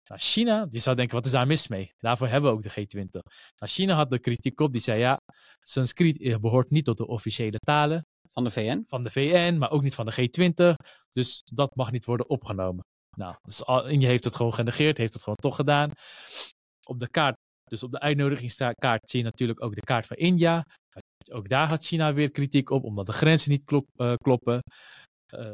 Nou, 0.08 0.22
China, 0.22 0.66
die 0.66 0.80
zou 0.80 0.96
denken, 0.96 1.16
wat 1.16 1.26
is 1.26 1.32
daar 1.32 1.48
mis 1.48 1.68
mee? 1.68 1.92
Daarvoor 1.98 2.28
hebben 2.28 2.50
we 2.50 2.56
ook 2.56 2.64
de 2.64 2.70
G20. 2.70 3.10
Nou, 3.12 3.72
China 3.72 3.94
had 3.94 4.10
de 4.10 4.20
kritiek 4.20 4.60
op, 4.60 4.72
die 4.72 4.82
zei, 4.82 5.00
ja, 5.00 5.20
Sanskriet 5.60 6.42
behoort 6.42 6.70
niet 6.70 6.86
tot 6.86 6.98
de 6.98 7.08
officiële 7.08 7.58
talen. 7.58 8.06
Van 8.32 8.44
de 8.44 8.52
VN? 8.52 8.84
Van 8.88 9.04
de 9.04 9.12
VN, 9.12 9.58
maar 9.58 9.72
ook 9.72 9.82
niet 9.82 9.96
van 9.96 10.06
de 10.06 10.14
G20. 10.14 10.86
Dus 11.12 11.42
dat 11.54 11.76
mag 11.76 11.92
niet 11.92 12.06
worden 12.06 12.30
opgenomen. 12.30 12.84
Nou, 13.18 13.36
dus 13.42 13.62
India 13.88 14.08
heeft 14.08 14.24
het 14.24 14.36
gewoon 14.36 14.54
genegeerd, 14.54 14.98
heeft 14.98 15.14
het 15.14 15.24
gewoon 15.24 15.38
toch 15.42 15.56
gedaan. 15.56 15.92
Op 16.86 17.00
de 17.00 17.10
kaart, 17.10 17.36
dus 17.64 17.84
op 17.84 17.92
de 17.92 18.00
uitnodigingskaart 18.00 19.10
zie 19.10 19.20
je 19.20 19.26
natuurlijk 19.26 19.64
ook 19.64 19.76
de 19.76 19.82
kaart 19.82 20.08
van 20.08 20.18
India. 20.18 20.64
Ook 21.32 21.50
daar 21.50 21.68
had 21.68 21.86
China 21.86 22.14
weer 22.14 22.32
kritiek 22.32 22.70
op, 22.70 22.84
omdat 22.84 23.06
de 23.06 23.12
grenzen 23.12 23.52
niet 23.52 23.66
klop, 23.66 23.88
uh, 23.98 24.14
kloppen. 24.14 24.64
Uh, 25.36 25.50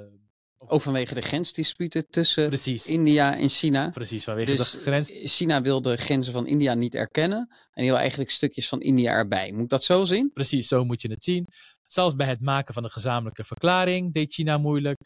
ook 0.68 0.82
vanwege 0.82 1.14
de 1.14 1.22
grensdisputen 1.22 2.08
tussen 2.10 2.52
India 2.86 3.38
en 3.38 3.50
China. 3.50 3.90
Precies, 3.90 4.24
vanwege 4.24 4.56
dus 4.56 4.72
de 4.72 4.78
grens. 4.78 5.12
China 5.14 5.62
wil 5.62 5.82
de 5.82 5.98
grenzen 5.98 6.34
van 6.34 6.48
India 6.48 6.74
niet 6.74 6.96
erkennen. 6.96 7.48
En 7.72 7.82
die 7.82 7.90
wil 7.90 8.00
eigenlijk 8.00 8.30
stukjes 8.30 8.68
van 8.68 8.82
India 8.82 9.12
erbij. 9.12 9.52
Moet 9.52 9.70
dat 9.70 9.84
zo 9.84 10.06
zien? 10.06 10.32
Precies, 10.34 10.68
zo 10.68 10.86
moet 10.86 11.02
je 11.02 11.10
het 11.10 11.24
zien. 11.24 11.46
Zelfs 11.86 12.16
bij 12.16 12.28
het 12.28 12.42
maken 12.42 12.74
van 12.74 12.84
een 12.84 12.90
gezamenlijke 12.90 13.44
verklaring 13.44 14.14
deed 14.14 14.34
China 14.34 14.58
moeilijk. 14.58 14.98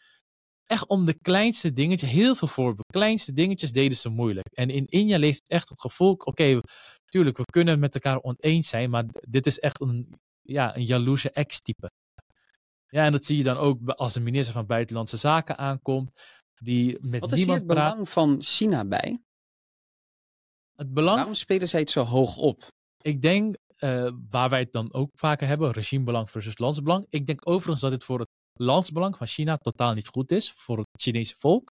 Echt 0.66 0.86
om 0.86 1.04
de 1.04 1.18
kleinste 1.22 1.72
dingetjes, 1.72 2.10
heel 2.10 2.34
veel 2.34 2.48
voorbeelden, 2.48 2.84
kleinste 2.92 3.32
dingetjes 3.32 3.72
deden 3.72 3.96
ze 3.96 4.08
moeilijk. 4.08 4.46
En 4.52 4.70
in 4.70 4.86
India 4.86 5.18
leeft 5.18 5.48
echt 5.48 5.68
het 5.68 5.80
gevoel, 5.80 6.12
oké, 6.12 6.28
okay, 6.28 6.60
tuurlijk, 7.04 7.36
we 7.36 7.44
kunnen 7.44 7.78
met 7.78 7.94
elkaar 7.94 8.20
oneens 8.20 8.68
zijn, 8.68 8.90
maar 8.90 9.04
dit 9.28 9.46
is 9.46 9.58
echt 9.58 9.80
een, 9.80 10.14
ja, 10.42 10.76
een 10.76 10.84
jaloerse 10.84 11.30
ex-type. 11.30 11.90
Ja, 12.86 13.04
en 13.04 13.12
dat 13.12 13.24
zie 13.24 13.36
je 13.36 13.42
dan 13.42 13.56
ook 13.56 13.88
als 13.88 14.12
de 14.12 14.20
minister 14.20 14.54
van 14.54 14.66
Buitenlandse 14.66 15.16
Zaken 15.16 15.58
aankomt. 15.58 16.20
Die 16.54 16.98
met 17.00 17.20
Wat 17.20 17.32
is 17.32 17.44
hier 17.44 17.54
het 17.54 17.66
belang 17.66 18.08
van 18.08 18.42
China 18.42 18.84
bij? 18.84 19.22
Het 20.76 20.92
belang... 20.94 21.16
Waarom 21.16 21.34
spelen 21.34 21.68
zij 21.68 21.80
het 21.80 21.90
zo 21.90 22.04
hoog 22.04 22.36
op? 22.36 22.68
Ik 23.02 23.22
denk, 23.22 23.56
uh, 23.78 24.10
waar 24.30 24.50
wij 24.50 24.60
het 24.60 24.72
dan 24.72 24.92
ook 24.92 25.10
vaker 25.14 25.46
hebben, 25.46 25.70
regimebelang 25.70 26.30
versus 26.30 26.58
landsbelang. 26.58 27.06
Ik 27.08 27.26
denk 27.26 27.48
overigens 27.48 27.80
dat 27.80 27.90
het 27.90 28.04
voor 28.04 28.18
het 28.18 28.28
landsbelang 28.52 29.16
van 29.16 29.26
China 29.26 29.56
totaal 29.56 29.94
niet 29.94 30.08
goed 30.08 30.30
is, 30.30 30.52
voor 30.52 30.78
het 30.78 30.86
Chinese 30.92 31.34
volk. 31.38 31.72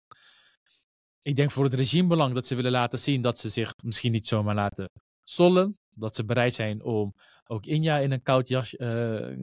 Ik 1.22 1.36
denk 1.36 1.52
voor 1.52 1.64
het 1.64 1.74
regimebelang 1.74 2.34
dat 2.34 2.48
ze 2.48 2.56
willen 2.56 2.72
laten 2.72 3.00
zien 3.00 3.22
dat 3.22 3.40
ze 3.40 3.50
zich 3.50 3.74
misschien 3.84 4.12
niet 4.12 4.28
zomaar 4.28 4.56
laten 4.56 4.90
sollen. 5.24 5.78
Dat 6.00 6.16
ze 6.16 6.26
bereid 6.26 6.54
zijn 6.54 6.84
om 6.84 7.14
ook 7.48 7.66
India 7.66 7.98
in 7.98 8.12
een 8.12 8.22
koud 8.22 8.48
jas, 8.48 8.74
uh, 8.74 9.38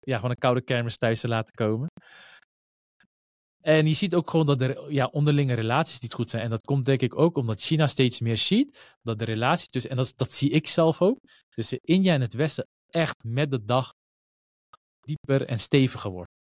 ja, 0.00 0.16
gewoon 0.16 0.30
een 0.30 0.36
koude 0.36 0.62
kermis 0.62 0.96
thuis 0.96 1.20
te 1.20 1.28
laten 1.28 1.54
komen. 1.54 1.88
En 3.60 3.86
je 3.86 3.94
ziet 3.94 4.14
ook 4.14 4.30
gewoon 4.30 4.46
dat 4.46 4.60
er 4.60 4.92
ja, 4.92 5.06
onderlinge 5.06 5.54
relaties 5.54 6.00
niet 6.00 6.14
goed 6.14 6.30
zijn. 6.30 6.42
En 6.42 6.50
dat 6.50 6.64
komt 6.64 6.84
denk 6.84 7.00
ik 7.00 7.18
ook 7.18 7.36
omdat 7.36 7.60
China 7.60 7.86
steeds 7.86 8.20
meer 8.20 8.36
ziet 8.36 8.96
dat 9.02 9.18
de 9.18 9.24
relatie 9.24 9.68
tussen, 9.68 9.90
en 9.90 9.96
dat, 9.96 10.12
dat 10.16 10.32
zie 10.32 10.50
ik 10.50 10.66
zelf 10.66 11.02
ook, 11.02 11.18
tussen 11.48 11.78
India 11.80 12.14
en 12.14 12.20
het 12.20 12.32
Westen 12.32 12.66
echt 12.88 13.24
met 13.24 13.50
de 13.50 13.64
dag 13.64 13.92
dieper 15.00 15.46
en 15.46 15.58
steviger 15.58 16.10
wordt. 16.10 16.39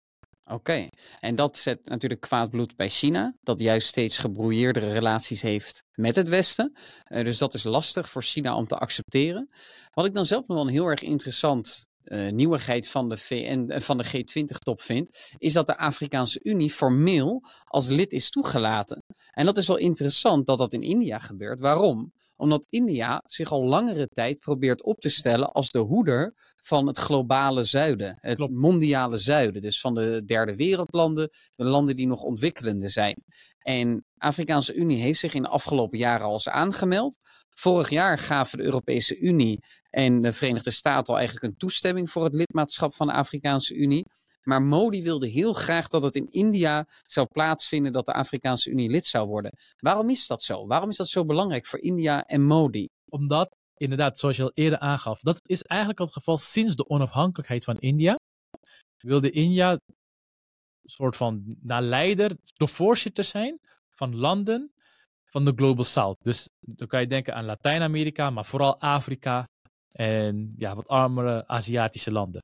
Oké, 0.51 0.89
en 1.21 1.35
dat 1.35 1.59
zet 1.59 1.89
natuurlijk 1.89 2.21
kwaad 2.21 2.51
bloed 2.51 2.77
bij 2.77 2.89
China, 2.89 3.37
dat 3.43 3.61
juist 3.61 3.89
steeds 3.89 4.19
gebroeierdere 4.19 4.93
relaties 4.93 5.43
heeft 5.43 5.83
met 5.95 6.17
het 6.17 6.29
Westen. 6.29 6.77
Uh, 7.09 7.25
dus 7.25 7.39
dat 7.39 7.55
is 7.55 7.65
lastig 7.65 8.09
voor 8.09 8.23
China 8.23 8.57
om 8.57 8.67
te 8.67 8.77
accepteren. 8.77 9.49
Wat 9.91 10.05
ik 10.05 10.15
dan 10.15 10.25
zelf 10.25 10.47
nog 10.47 10.57
wel 10.57 10.67
een 10.67 10.73
heel 10.73 10.87
erg 10.87 11.03
interessant 11.03 11.87
uh, 12.05 12.33
nieuwigheid 12.33 12.89
van 12.89 13.09
de, 13.09 13.17
VN, 13.17 13.65
uh, 13.69 13.81
van 13.81 13.99
de 13.99 14.07
G20-top 14.07 14.81
vind, 14.81 15.19
is 15.39 15.53
dat 15.53 15.67
de 15.67 15.79
Afrikaanse 15.79 16.41
Unie 16.43 16.71
formeel 16.71 17.45
als 17.65 17.89
lid 17.89 18.13
is 18.13 18.31
toegelaten. 18.31 19.03
En 19.31 19.47
dat 19.47 19.57
is 19.57 19.67
wel 19.67 19.77
interessant 19.77 20.47
dat 20.47 20.59
dat 20.59 20.73
in 20.73 20.83
India 20.83 21.19
gebeurt. 21.19 21.61
Waarom? 21.61 22.13
Omdat 22.37 22.67
India 22.71 23.23
zich 23.25 23.53
al 23.53 23.65
langere 23.65 24.09
tijd 24.09 24.39
probeert 24.39 24.85
op 24.85 25.01
te 25.01 25.09
stellen 25.09 25.53
als 25.53 25.71
de 25.71 25.79
hoeder 25.79 26.35
van 26.63 26.87
het 26.87 26.99
globale 26.99 27.65
zuiden, 27.65 28.19
het 28.21 28.37
Klopt. 28.37 28.53
mondiale 28.53 29.17
zuiden. 29.17 29.63
Dus 29.63 29.81
van 29.81 29.95
de 29.95 30.23
derde 30.25 30.57
wereldlanden, 30.57 31.31
de 31.55 31.65
landen 31.65 31.97
die 31.97 32.07
nog 32.07 32.23
ontwikkelende 32.23 32.89
zijn. 32.89 33.25
En 33.59 34.05
Afrikaanse 34.19 34.75
Unie 34.75 35.03
heeft 35.03 35.21
zich 35.21 35.35
in 35.35 35.43
de 35.43 35.49
afgelopen 35.49 35.99
jaren 35.99 36.27
al 36.27 36.33
eens 36.33 36.49
aangemeld. 36.49 37.19
Vorig 37.51 37.91
jaar 37.91 38.19
gaven 38.19 38.59
de 38.59 38.65
Europese 38.65 39.19
Unie 39.19 39.59
en 39.91 40.23
de 40.23 40.33
Verenigde 40.33 40.71
Staten 40.71 41.13
al 41.13 41.19
eigenlijk 41.19 41.47
een 41.47 41.59
toestemming 41.59 42.11
voor 42.11 42.25
het 42.25 42.35
lidmaatschap 42.35 42.95
van 42.95 43.07
de 43.07 43.13
Afrikaanse 43.13 43.75
Unie. 43.75 44.05
Maar 44.49 44.63
Modi 44.63 45.03
wilde 45.03 45.29
heel 45.29 45.53
graag 45.53 45.89
dat 45.89 46.03
het 46.03 46.17
in 46.17 46.33
India 46.33 46.87
zou 47.03 47.27
plaatsvinden 47.27 47.93
dat 47.93 48.07
de 48.07 48.13
Afrikaanse 48.13 48.71
Unie 48.71 48.91
lid 48.91 49.07
zou 49.07 49.29
worden. 49.29 49.53
Waarom 49.77 50.11
is 50.11 50.27
dat 50.27 50.43
zo? 50.43 50.67
Waarom 50.67 50.89
is 50.89 50.97
dat 50.97 51.09
zo 51.09 51.25
belangrijk 51.25 51.67
voor 51.67 51.79
India 51.79 52.25
en 52.25 52.43
Modi? 52.43 52.89
Omdat, 53.09 53.57
inderdaad, 53.77 54.19
zoals 54.19 54.37
je 54.37 54.43
al 54.43 54.51
eerder 54.55 54.79
aangaf, 54.79 55.21
dat 55.21 55.41
is 55.43 55.63
eigenlijk 55.63 56.01
het 56.01 56.13
geval 56.13 56.39
sinds 56.39 56.77
de 56.77 56.89
onafhankelijkheid 56.89 57.65
van 57.65 57.79
India. 57.79 58.19
Wilde 58.97 59.31
India 59.31 59.71
een 59.71 60.91
soort 60.91 61.17
van 61.17 61.57
leider, 61.63 62.37
de 62.55 62.67
voorzitter 62.67 63.25
zijn 63.25 63.61
van 63.91 64.17
landen 64.17 64.73
van 65.25 65.45
de 65.45 65.53
Global 65.57 65.85
South. 65.85 66.17
Dus 66.23 66.49
dan 66.61 66.87
kan 66.87 67.01
je 67.01 67.07
denken 67.07 67.35
aan 67.35 67.45
Latijns-Amerika, 67.45 68.31
maar 68.31 68.45
vooral 68.45 68.81
Afrika 68.81 69.49
en 69.93 70.55
ja, 70.57 70.75
wat 70.75 70.89
armere 70.89 71.47
Aziatische 71.47 72.13
landen. 72.13 72.43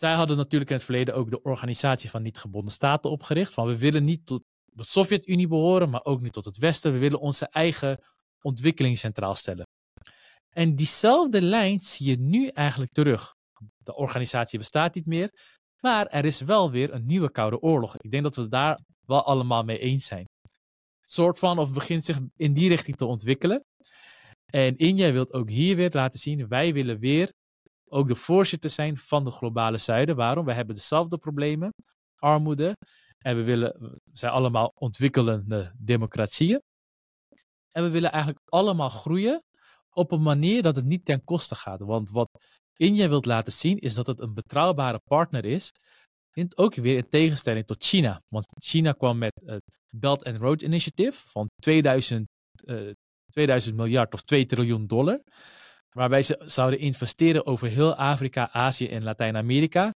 Zij 0.00 0.12
hadden 0.12 0.36
natuurlijk 0.36 0.70
in 0.70 0.76
het 0.76 0.84
verleden 0.84 1.14
ook 1.14 1.30
de 1.30 1.42
Organisatie 1.42 2.10
van 2.10 2.22
Niet-Gebonden 2.22 2.72
Staten 2.72 3.10
opgericht. 3.10 3.52
Van 3.52 3.66
we 3.66 3.78
willen 3.78 4.04
niet 4.04 4.26
tot 4.26 4.42
de 4.64 4.84
Sovjet-Unie 4.84 5.48
behoren, 5.48 5.90
maar 5.90 6.04
ook 6.04 6.20
niet 6.20 6.32
tot 6.32 6.44
het 6.44 6.56
Westen. 6.56 6.92
We 6.92 6.98
willen 6.98 7.20
onze 7.20 7.46
eigen 7.46 8.04
ontwikkeling 8.42 8.98
centraal 8.98 9.34
stellen. 9.34 9.66
En 10.48 10.74
diezelfde 10.74 11.42
lijn 11.42 11.80
zie 11.80 12.06
je 12.06 12.16
nu 12.18 12.46
eigenlijk 12.46 12.92
terug. 12.92 13.34
De 13.76 13.94
organisatie 13.94 14.58
bestaat 14.58 14.94
niet 14.94 15.06
meer, 15.06 15.30
maar 15.80 16.06
er 16.06 16.24
is 16.24 16.40
wel 16.40 16.70
weer 16.70 16.92
een 16.94 17.06
nieuwe 17.06 17.30
Koude 17.30 17.60
Oorlog. 17.60 17.96
Ik 17.96 18.10
denk 18.10 18.22
dat 18.22 18.36
we 18.36 18.48
daar 18.48 18.80
wel 19.06 19.24
allemaal 19.24 19.62
mee 19.62 19.78
eens 19.78 20.06
zijn. 20.06 20.24
Soort 21.00 21.38
van, 21.38 21.58
of 21.58 21.72
begint 21.72 22.04
zich 22.04 22.18
in 22.36 22.52
die 22.52 22.68
richting 22.68 22.96
te 22.96 23.04
ontwikkelen. 23.04 23.64
En 24.46 24.76
India 24.76 25.12
wil 25.12 25.32
ook 25.32 25.50
hier 25.50 25.76
weer 25.76 25.90
laten 25.92 26.18
zien, 26.18 26.48
wij 26.48 26.72
willen 26.72 26.98
weer 26.98 27.32
ook 27.90 28.08
de 28.08 28.14
voorzitter 28.14 28.70
zijn 28.70 28.96
van 28.96 29.24
de 29.24 29.30
globale 29.30 29.78
zuiden. 29.78 30.16
Waarom? 30.16 30.44
We 30.44 30.52
hebben 30.52 30.74
dezelfde 30.74 31.18
problemen, 31.18 31.72
armoede. 32.16 32.76
En 33.18 33.36
we 33.36 33.42
willen, 33.42 34.00
zijn 34.12 34.32
allemaal 34.32 34.72
ontwikkelende 34.74 35.72
democratieën. 35.78 36.60
En 37.70 37.82
we 37.82 37.90
willen 37.90 38.12
eigenlijk 38.12 38.42
allemaal 38.44 38.88
groeien 38.88 39.42
op 39.90 40.12
een 40.12 40.22
manier 40.22 40.62
dat 40.62 40.76
het 40.76 40.84
niet 40.84 41.04
ten 41.04 41.24
koste 41.24 41.54
gaat. 41.54 41.80
Want 41.80 42.10
wat 42.10 42.28
India 42.76 43.08
wil 43.08 43.24
laten 43.26 43.52
zien 43.52 43.78
is 43.78 43.94
dat 43.94 44.06
het 44.06 44.20
een 44.20 44.34
betrouwbare 44.34 45.00
partner 45.04 45.44
is. 45.44 45.72
In, 46.32 46.52
ook 46.56 46.74
weer 46.74 46.96
in 46.96 47.08
tegenstelling 47.08 47.66
tot 47.66 47.84
China. 47.84 48.22
Want 48.28 48.46
China 48.58 48.92
kwam 48.92 49.18
met 49.18 49.40
het 49.44 49.62
Belt 49.94 50.24
and 50.24 50.36
Road 50.36 50.62
Initiative 50.62 51.28
van 51.28 51.50
2000, 51.56 52.28
uh, 52.64 52.92
2000 53.30 53.76
miljard 53.76 54.14
of 54.14 54.22
2 54.22 54.46
triljoen 54.46 54.86
dollar. 54.86 55.20
Waarbij 55.90 56.22
ze 56.22 56.42
zouden 56.44 56.78
investeren 56.78 57.46
over 57.46 57.68
heel 57.68 57.94
Afrika, 57.94 58.52
Azië 58.52 58.88
en 58.88 59.02
Latijns-Amerika. 59.02 59.92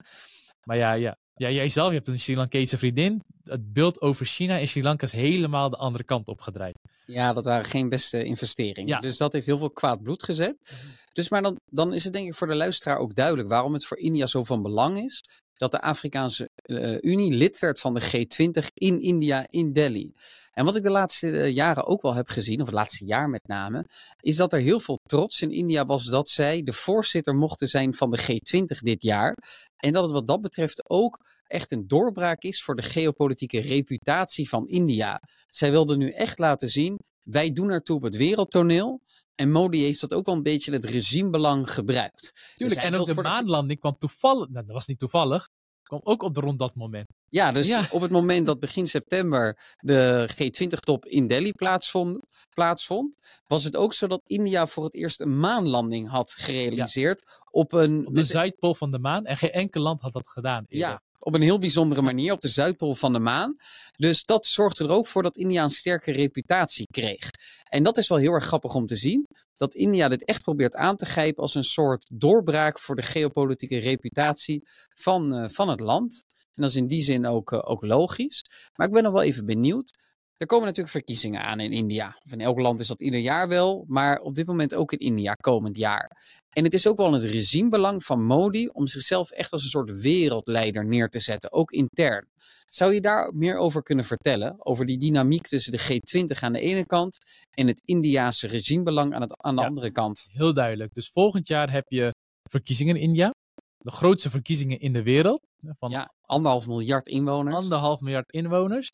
Maar 0.64 0.76
ja, 0.76 0.92
ja, 0.92 1.16
ja, 1.34 1.50
jij 1.50 1.68
zelf 1.68 1.88
je 1.88 1.94
hebt 1.94 2.08
een 2.08 2.20
Sri 2.20 2.36
Lankese 2.36 2.78
vriendin. 2.78 3.22
Het 3.44 3.72
beeld 3.72 4.00
over 4.00 4.26
China 4.26 4.58
en 4.58 4.68
Sri 4.68 4.82
Lanka 4.82 5.06
is 5.06 5.12
helemaal 5.12 5.70
de 5.70 5.76
andere 5.76 6.04
kant 6.04 6.28
opgedraaid. 6.28 6.78
Ja, 7.06 7.32
dat 7.32 7.44
waren 7.44 7.64
geen 7.64 7.88
beste 7.88 8.24
investeringen. 8.24 8.94
Ja. 8.94 9.00
Dus 9.00 9.16
dat 9.16 9.32
heeft 9.32 9.46
heel 9.46 9.58
veel 9.58 9.70
kwaad 9.70 10.02
bloed 10.02 10.22
gezet. 10.22 10.56
Mhm. 10.62 10.86
Dus 11.12 11.28
maar 11.28 11.42
dan, 11.42 11.60
dan 11.70 11.94
is 11.94 12.04
het 12.04 12.12
denk 12.12 12.26
ik 12.26 12.34
voor 12.34 12.46
de 12.46 12.54
luisteraar 12.54 12.98
ook 12.98 13.14
duidelijk 13.14 13.48
waarom 13.48 13.72
het 13.72 13.86
voor 13.86 13.98
India 13.98 14.26
zo 14.26 14.44
van 14.44 14.62
belang 14.62 14.98
is 14.98 15.24
dat 15.54 15.70
de 15.70 15.80
Afrikaanse 15.80 16.50
uh, 16.64 16.98
Unie 17.00 17.32
lid 17.32 17.58
werd 17.58 17.80
van 17.80 17.94
de 17.94 18.02
G20 18.02 18.66
in 18.74 19.00
India, 19.00 19.46
in 19.50 19.72
Delhi. 19.72 20.12
En 20.52 20.64
wat 20.64 20.76
ik 20.76 20.82
de 20.82 20.90
laatste 20.90 21.40
eh, 21.40 21.54
jaren 21.54 21.86
ook 21.86 22.02
wel 22.02 22.14
heb 22.14 22.28
gezien, 22.28 22.60
of 22.60 22.66
het 22.66 22.74
laatste 22.74 23.04
jaar 23.04 23.28
met 23.28 23.46
name, 23.46 23.86
is 24.20 24.36
dat 24.36 24.52
er 24.52 24.60
heel 24.60 24.80
veel 24.80 25.00
trots 25.02 25.40
in 25.40 25.50
India 25.50 25.86
was 25.86 26.04
dat 26.04 26.28
zij 26.28 26.62
de 26.62 26.72
voorzitter 26.72 27.34
mochten 27.34 27.68
zijn 27.68 27.94
van 27.94 28.10
de 28.10 28.20
G20 28.20 28.78
dit 28.78 29.02
jaar. 29.02 29.36
En 29.76 29.92
dat 29.92 30.02
het 30.02 30.12
wat 30.12 30.26
dat 30.26 30.40
betreft 30.40 30.90
ook 30.90 31.18
echt 31.46 31.72
een 31.72 31.88
doorbraak 31.88 32.42
is 32.42 32.62
voor 32.62 32.76
de 32.76 32.82
geopolitieke 32.82 33.60
reputatie 33.60 34.48
van 34.48 34.66
India. 34.66 35.22
Zij 35.48 35.70
wilden 35.70 35.98
nu 35.98 36.10
echt 36.10 36.38
laten 36.38 36.68
zien, 36.68 36.98
wij 37.22 37.52
doen 37.52 37.70
ertoe 37.70 37.96
op 37.96 38.02
het 38.02 38.16
wereldtoneel 38.16 39.00
En 39.34 39.50
Modi 39.50 39.82
heeft 39.82 40.00
dat 40.00 40.14
ook 40.14 40.26
wel 40.26 40.34
een 40.34 40.42
beetje 40.42 40.70
in 40.70 40.76
het 40.76 40.90
regimebelang 40.90 41.70
gebruikt. 41.72 42.32
Tuurlijk, 42.56 42.80
hij 42.80 42.90
en 42.90 42.98
ook 42.98 43.06
de 43.06 43.14
maanlanding 43.14 43.80
kwam 43.80 43.96
toevallig, 43.98 44.48
nou, 44.48 44.64
dat 44.66 44.74
was 44.74 44.86
niet 44.86 44.98
toevallig, 44.98 45.48
kwam 45.82 46.00
ook 46.02 46.22
op 46.22 46.34
de 46.34 46.40
rond 46.40 46.58
dat 46.58 46.74
moment. 46.74 47.06
Ja, 47.26 47.52
dus 47.52 47.66
Ja. 47.66 47.82
op 47.90 48.00
het 48.00 48.10
moment 48.10 48.46
dat 48.46 48.60
begin 48.60 48.86
september 48.86 49.58
de 49.76 50.28
G20-top 50.32 51.06
in 51.06 51.26
Delhi 51.26 51.52
plaatsvond, 51.52 52.26
plaatsvond, 52.54 53.16
was 53.46 53.64
het 53.64 53.76
ook 53.76 53.92
zo 53.92 54.06
dat 54.06 54.20
India 54.24 54.66
voor 54.66 54.84
het 54.84 54.94
eerst 54.94 55.20
een 55.20 55.38
maanlanding 55.38 56.08
had 56.10 56.30
gerealiseerd 56.32 57.40
op 57.50 57.72
een, 57.72 57.98
Op 57.98 58.04
de 58.06 58.10
met- 58.12 58.26
Zuidpool 58.26 58.74
van 58.74 58.90
de 58.90 58.98
maan. 58.98 59.24
En 59.26 59.36
geen 59.36 59.50
enkel 59.52 59.80
land 59.82 60.00
had 60.00 60.12
dat 60.12 60.28
gedaan. 60.28 60.64
eerder. 60.68 60.88
ja, 60.88 61.02
op 61.24 61.34
een 61.34 61.42
heel 61.42 61.58
bijzondere 61.58 62.02
manier 62.02 62.32
op 62.32 62.40
de 62.40 62.48
Zuidpool 62.48 62.94
van 62.94 63.12
de 63.12 63.18
maan. 63.18 63.56
Dus 63.96 64.24
dat 64.24 64.46
zorgde 64.46 64.84
er 64.84 64.90
ook 64.90 65.06
voor 65.06 65.22
dat 65.22 65.36
India 65.36 65.62
een 65.62 65.70
sterke 65.70 66.12
reputatie 66.12 66.86
kreeg. 66.90 67.30
En 67.64 67.82
dat 67.82 67.98
is 67.98 68.08
wel 68.08 68.18
heel 68.18 68.32
erg 68.32 68.44
grappig 68.44 68.74
om 68.74 68.86
te 68.86 68.96
zien. 68.96 69.26
Dat 69.56 69.74
India 69.74 70.08
dit 70.08 70.24
echt 70.24 70.42
probeert 70.42 70.76
aan 70.76 70.96
te 70.96 71.06
grijpen 71.06 71.42
als 71.42 71.54
een 71.54 71.64
soort 71.64 72.10
doorbraak 72.12 72.78
voor 72.78 72.96
de 72.96 73.02
geopolitieke 73.02 73.78
reputatie 73.78 74.68
van, 74.94 75.34
eh, 75.34 75.48
van 75.48 75.68
het 75.68 75.80
land. 75.80 76.24
En 76.28 76.62
dat 76.62 76.70
is 76.70 76.76
in 76.76 76.86
die 76.86 77.02
zin 77.02 77.26
ook, 77.26 77.52
eh, 77.52 77.70
ook 77.70 77.84
logisch. 77.84 78.44
Maar 78.74 78.86
ik 78.86 78.92
ben 78.92 79.02
nog 79.02 79.12
wel 79.12 79.22
even 79.22 79.46
benieuwd. 79.46 79.98
Er 80.36 80.46
komen 80.46 80.64
natuurlijk 80.64 80.94
verkiezingen 80.94 81.42
aan 81.44 81.60
in 81.60 81.72
India. 81.72 82.18
Of 82.24 82.32
in 82.32 82.40
elk 82.40 82.58
land 82.58 82.80
is 82.80 82.86
dat 82.86 83.00
ieder 83.02 83.20
jaar 83.20 83.48
wel, 83.48 83.84
maar 83.88 84.20
op 84.20 84.34
dit 84.34 84.46
moment 84.46 84.74
ook 84.74 84.92
in 84.92 84.98
India 84.98 85.32
komend 85.32 85.76
jaar. 85.76 86.10
En 86.56 86.64
het 86.64 86.74
is 86.74 86.86
ook 86.86 86.96
wel 86.96 87.12
het 87.12 87.22
regimebelang 87.22 88.04
van 88.04 88.24
Modi 88.24 88.68
om 88.68 88.86
zichzelf 88.86 89.30
echt 89.30 89.52
als 89.52 89.62
een 89.62 89.68
soort 89.68 90.00
wereldleider 90.00 90.84
neer 90.86 91.08
te 91.08 91.18
zetten, 91.18 91.52
ook 91.52 91.70
intern. 91.70 92.26
Zou 92.66 92.94
je 92.94 93.00
daar 93.00 93.34
meer 93.34 93.56
over 93.58 93.82
kunnen 93.82 94.04
vertellen? 94.04 94.66
Over 94.66 94.86
die 94.86 94.98
dynamiek 94.98 95.46
tussen 95.46 95.72
de 95.72 95.80
G20 95.80 96.40
aan 96.40 96.52
de 96.52 96.60
ene 96.60 96.86
kant 96.86 97.16
en 97.50 97.66
het 97.66 97.80
Indiase 97.84 98.46
regimebelang 98.46 99.14
aan, 99.14 99.20
het, 99.22 99.34
aan 99.42 99.54
de 99.56 99.60
Ja. 99.62 99.68
andere 99.68 99.90
kant? 99.92 100.26
Heel 100.32 100.52
duidelijk. 100.54 100.94
Dus 100.94 101.08
volgend 101.10 101.48
jaar 101.48 101.70
heb 101.70 101.84
je 101.88 102.10
verkiezingen 102.50 102.96
in 102.96 103.02
India. 103.02 103.30
De 103.78 103.90
grootste 103.90 104.30
verkiezingen 104.30 104.80
in 104.80 104.92
de 104.92 105.02
wereld. 105.02 105.40
Van 105.78 105.90
Ja, 105.90 106.12
anderhalf 106.20 106.66
miljard 106.66 107.08
inwoners. 107.08 107.56
anderhalf 107.56 108.00
miljard 108.00 108.32
inwoners. 108.32 108.88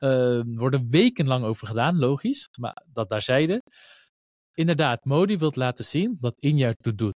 Er 0.00 0.44
worden 0.44 0.90
wekenlang 0.90 1.44
over 1.44 1.66
gedaan, 1.66 1.98
logisch. 1.98 2.48
Maar 2.58 2.84
dat 2.92 3.08
daar 3.08 3.22
zijde. 3.22 3.62
Inderdaad, 4.54 5.04
Modi 5.04 5.38
wil 5.38 5.52
laten 5.54 5.84
zien 5.84 6.16
dat 6.20 6.34
India 6.38 6.74
het 6.78 6.98
doet. 6.98 7.14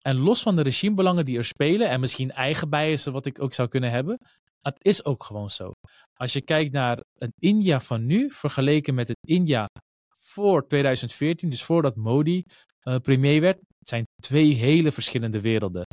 En 0.00 0.16
los 0.16 0.42
van 0.42 0.56
de 0.56 0.62
regimebelangen 0.62 1.24
die 1.24 1.36
er 1.36 1.44
spelen, 1.44 1.88
en 1.88 2.00
misschien 2.00 2.30
eigen 2.30 2.68
biasen 2.70 3.12
wat 3.12 3.26
ik 3.26 3.42
ook 3.42 3.52
zou 3.52 3.68
kunnen 3.68 3.90
hebben, 3.90 4.18
het 4.60 4.84
is 4.84 5.04
ook 5.04 5.24
gewoon 5.24 5.50
zo. 5.50 5.72
Als 6.12 6.32
je 6.32 6.40
kijkt 6.40 6.72
naar 6.72 7.04
een 7.14 7.32
India 7.38 7.80
van 7.80 8.06
nu, 8.06 8.30
vergeleken 8.30 8.94
met 8.94 9.08
het 9.08 9.16
India 9.26 9.66
voor 10.08 10.66
2014, 10.66 11.48
dus 11.48 11.62
voordat 11.62 11.96
Modi 11.96 12.44
eh, 12.80 12.96
premier 12.96 13.40
werd, 13.40 13.58
het 13.78 13.88
zijn 13.88 14.04
twee 14.22 14.54
hele 14.54 14.92
verschillende 14.92 15.40
werelden. 15.40 15.84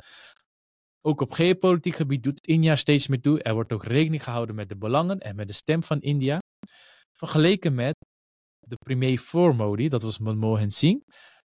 Ook 1.02 1.22
op 1.22 1.32
geopolitiek 1.32 1.96
gebied 1.96 2.24
doet 2.24 2.48
India 2.48 2.76
steeds 2.76 3.08
meer 3.08 3.22
toe. 3.22 3.42
Er 3.42 3.54
wordt 3.54 3.74
ook 3.74 3.84
rekening 3.84 4.24
gehouden 4.24 4.56
met 4.56 4.70
de 4.70 4.78
belangen 4.78 5.20
en 5.20 5.36
met 5.36 5.48
de 5.48 5.54
stem 5.54 5.84
van 5.84 6.02
India. 6.02 6.40
Vergeleken 7.18 7.74
met 7.76 7.96
de 8.60 8.76
premier 8.76 9.20
voor 9.20 9.56
Modi, 9.56 9.90
dat 9.90 10.02
was 10.02 10.20
Manmohan 10.20 10.72
Singh. 10.72 11.04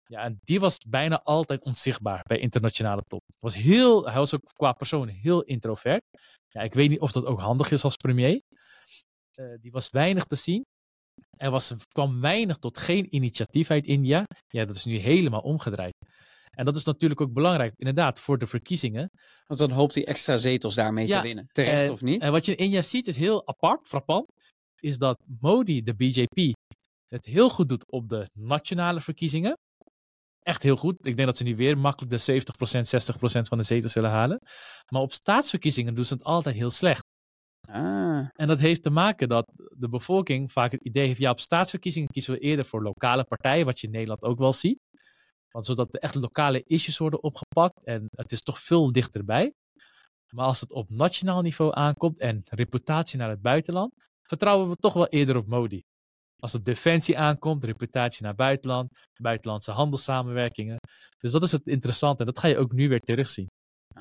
Ja, 0.04 0.22
en 0.22 0.38
die 0.40 0.60
was 0.60 0.78
bijna 0.88 1.20
altijd 1.22 1.64
onzichtbaar 1.64 2.22
bij 2.22 2.38
internationale 2.38 3.02
top. 3.06 3.20
Was 3.40 3.54
heel, 3.54 4.04
hij 4.04 4.18
was 4.18 4.34
ook 4.34 4.50
qua 4.52 4.72
persoon 4.72 5.08
heel 5.08 5.42
introvert. 5.42 6.02
Ja, 6.48 6.60
ik 6.60 6.72
weet 6.72 6.90
niet 6.90 7.00
of 7.00 7.12
dat 7.12 7.24
ook 7.24 7.40
handig 7.40 7.70
is 7.70 7.84
als 7.84 7.96
premier. 7.96 8.40
Eh, 9.30 9.54
die 9.60 9.70
was 9.70 9.90
weinig 9.90 10.24
te 10.24 10.36
zien. 10.36 10.64
Er 11.36 11.50
was, 11.50 11.74
kwam 11.88 12.20
weinig 12.20 12.56
tot 12.56 12.78
geen 12.78 13.14
initiatief 13.14 13.70
uit 13.70 13.86
India. 13.86 14.24
Ja, 14.48 14.64
dat 14.64 14.76
is 14.76 14.84
nu 14.84 14.96
helemaal 14.96 15.40
omgedraaid. 15.40 15.94
En 16.56 16.64
dat 16.64 16.76
is 16.76 16.84
natuurlijk 16.84 17.20
ook 17.20 17.32
belangrijk, 17.32 17.74
inderdaad, 17.76 18.20
voor 18.20 18.38
de 18.38 18.46
verkiezingen. 18.46 19.10
Want 19.46 19.60
dan 19.60 19.70
hoopt 19.70 19.94
hij 19.94 20.06
extra 20.06 20.36
zetels 20.36 20.74
daarmee 20.74 21.06
Ja, 21.06 21.16
te 21.16 21.26
winnen. 21.26 21.46
Terecht 21.52 21.82
eh, 21.82 21.90
of 21.90 22.00
niet? 22.02 22.22
En 22.22 22.32
wat 22.32 22.44
je 22.44 22.54
in 22.54 22.64
India 22.64 22.82
ziet 22.82 23.06
is 23.06 23.16
heel 23.16 23.46
apart, 23.46 23.88
frappant, 23.88 24.26
is 24.80 24.98
dat 24.98 25.18
Modi, 25.40 25.82
de 25.82 25.94
BJP, 25.94 26.54
het 27.08 27.24
heel 27.24 27.48
goed 27.48 27.68
doet 27.68 27.90
op 27.90 28.08
de 28.08 28.28
nationale 28.32 29.00
verkiezingen. 29.00 29.56
Echt 30.40 30.62
heel 30.62 30.76
goed. 30.76 31.06
Ik 31.06 31.16
denk 31.16 31.28
dat 31.28 31.36
ze 31.36 31.44
nu 31.44 31.56
weer 31.56 31.78
makkelijk 31.78 32.24
de 32.24 32.42
70%, 32.42 33.38
60% 33.38 33.40
van 33.42 33.58
de 33.58 33.64
zetels 33.64 33.92
zullen 33.92 34.10
halen. 34.10 34.38
Maar 34.92 35.02
op 35.02 35.12
staatsverkiezingen 35.12 35.94
doen 35.94 36.04
ze 36.04 36.14
het 36.14 36.24
altijd 36.24 36.56
heel 36.56 36.70
slecht. 36.70 37.02
Ah, 37.70 38.28
En 38.32 38.48
dat 38.48 38.58
heeft 38.58 38.82
te 38.82 38.90
maken 38.90 39.28
dat 39.28 39.52
de 39.76 39.88
bevolking 39.88 40.52
vaak 40.52 40.72
het 40.72 40.84
idee 40.84 41.06
heeft, 41.06 41.18
ja, 41.20 41.30
op 41.30 41.40
staatsverkiezingen 41.40 42.08
kiezen 42.08 42.34
we 42.34 42.38
eerder 42.38 42.64
voor 42.64 42.82
lokale 42.82 43.24
partijen, 43.24 43.64
wat 43.66 43.80
je 43.80 43.86
in 43.86 43.92
Nederland 43.92 44.22
ook 44.22 44.38
wel 44.38 44.52
ziet. 44.52 44.78
Want 45.52 45.66
zodat 45.66 45.92
de 45.92 45.98
echt 45.98 46.14
lokale 46.14 46.62
issues 46.66 46.98
worden 46.98 47.22
opgepakt 47.22 47.84
en 47.84 48.06
het 48.10 48.32
is 48.32 48.40
toch 48.40 48.58
veel 48.58 48.92
dichterbij. 48.92 49.52
Maar 50.34 50.46
als 50.46 50.60
het 50.60 50.72
op 50.72 50.90
nationaal 50.90 51.42
niveau 51.42 51.74
aankomt 51.74 52.18
en 52.18 52.42
reputatie 52.44 53.18
naar 53.18 53.30
het 53.30 53.42
buitenland, 53.42 53.92
vertrouwen 54.22 54.68
we 54.68 54.76
toch 54.76 54.92
wel 54.92 55.08
eerder 55.08 55.36
op 55.36 55.46
Modi. 55.46 55.82
Als 56.36 56.52
het 56.52 56.60
op 56.60 56.66
defensie 56.66 57.18
aankomt, 57.18 57.64
reputatie 57.64 58.22
naar 58.22 58.34
buitenland, 58.34 58.88
buitenlandse 59.20 59.70
handelssamenwerkingen. 59.70 60.76
Dus 61.18 61.32
dat 61.32 61.42
is 61.42 61.52
het 61.52 61.66
interessante 61.66 62.20
en 62.20 62.26
dat 62.26 62.38
ga 62.38 62.48
je 62.48 62.58
ook 62.58 62.72
nu 62.72 62.88
weer 62.88 63.00
terugzien. 63.00 63.46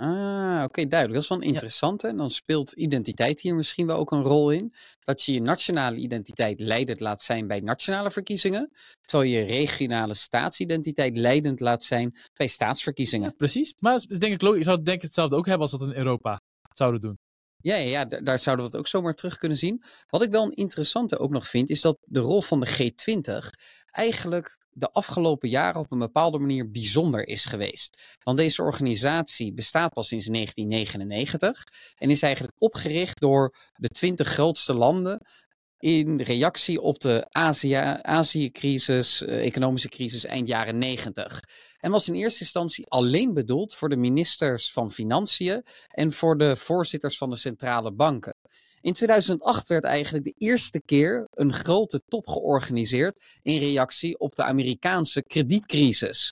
Ah 0.02 0.64
oké, 0.64 0.88
duidelijk. 0.88 1.14
Dat 1.14 1.24
is 1.24 1.28
wel 1.28 1.38
een 1.38 1.54
interessante. 1.54 2.08
En 2.08 2.18
dan 2.18 2.30
speelt 2.30 2.72
identiteit 2.72 3.42
hier 3.42 3.56
misschien 3.56 3.88
wel 3.88 3.98
ook 3.98 4.12
een 4.12 4.22
rol 4.24 4.52
in. 4.52 4.74
Dat 5.00 5.24
je 5.24 5.34
je 5.34 5.42
nationale 5.42 5.96
identiteit 5.96 6.60
leidend 6.60 7.00
laat 7.00 7.22
zijn 7.22 7.48
bij 7.48 7.60
nationale 7.60 8.12
verkiezingen. 8.12 8.72
Terwijl 9.02 9.32
je 9.32 9.42
regionale 9.42 10.14
staatsidentiteit 10.14 11.18
leidend 11.18 11.60
laat 11.60 11.84
zijn 11.84 12.16
bij 12.34 12.48
staatsverkiezingen. 12.48 13.36
Precies. 13.36 13.74
Maar 13.80 13.96
is 13.96 14.20
denk 14.20 14.34
ik 14.34 14.42
logisch. 14.42 14.60
Ik 14.60 14.66
zou 14.66 14.84
denk 14.84 14.98
ik 14.98 15.04
hetzelfde 15.04 15.36
ook 15.36 15.46
hebben 15.46 15.62
als 15.62 15.80
dat 15.80 15.90
in 15.90 15.96
Europa 15.96 16.40
zouden 16.74 17.02
doen. 17.02 17.18
Ja, 17.58 17.76
ja, 17.76 17.90
ja 17.90 18.06
da- 18.06 18.22
daar 18.22 18.40
zouden 18.40 18.66
we 18.66 18.72
het 18.72 18.80
ook 18.80 18.88
zomaar 18.88 19.14
terug 19.14 19.38
kunnen 19.38 19.58
zien. 19.58 19.84
Wat 20.10 20.22
ik 20.22 20.32
wel 20.32 20.44
een 20.44 20.56
interessante 20.56 21.18
ook 21.18 21.32
nog 21.32 21.48
vind, 21.48 21.70
is 21.70 21.82
dat 21.82 21.98
de 22.02 22.20
rol 22.20 22.42
van 22.42 22.60
de 22.60 22.68
G20 22.68 23.50
eigenlijk 23.92 24.58
de 24.74 24.92
afgelopen 24.92 25.50
jaren 25.50 25.82
op 25.82 25.92
een 25.92 26.00
bepaalde 26.00 26.40
manier 26.40 26.72
bijzonder 26.72 27.28
is 27.28 27.46
geweest. 27.46 28.18
Want 28.24 28.38
deze 28.38 28.62
organisatie 28.62 29.54
bestaat 29.54 29.94
pas 29.94 30.08
sinds 30.08 30.26
1999 30.26 31.64
en 31.98 32.10
is 32.10 32.22
eigenlijk 32.22 32.56
opgericht 32.58 33.20
door 33.20 33.56
de 33.76 33.88
20 33.88 34.28
grootste 34.28 34.74
landen 34.74 35.26
in 35.82 36.22
reactie 36.22 36.82
op 36.82 37.00
de 37.00 37.28
Azië- 37.30 38.00
Azië-crisis, 38.02 39.22
eh, 39.22 39.46
economische 39.46 39.90
crisis 39.90 40.26
eind 40.26 40.48
jaren 40.48 40.78
90. 40.78 41.44
En 41.80 41.92
was 41.92 42.08
in 42.08 42.14
eerste 42.14 42.40
instantie 42.40 42.88
alleen 42.88 43.34
bedoeld 43.34 43.74
voor 43.74 43.90
de 43.90 43.98
ministers 43.98 44.72
van 44.72 44.92
Financiën 44.92 45.64
en 45.88 46.12
voor 46.12 46.38
de 46.38 46.56
voorzitters 46.56 47.18
van 47.18 47.30
de 47.30 47.36
centrale 47.36 47.92
banken. 47.92 48.36
In 48.82 48.94
2008 48.94 49.68
werd 49.68 49.84
eigenlijk 49.84 50.26
de 50.26 50.36
eerste 50.38 50.82
keer 50.82 51.28
een 51.32 51.54
grote 51.54 52.02
top 52.08 52.28
georganiseerd 52.28 53.40
in 53.42 53.60
reactie 53.60 54.20
op 54.20 54.36
de 54.36 54.44
Amerikaanse 54.44 55.24
kredietcrisis. 55.24 56.32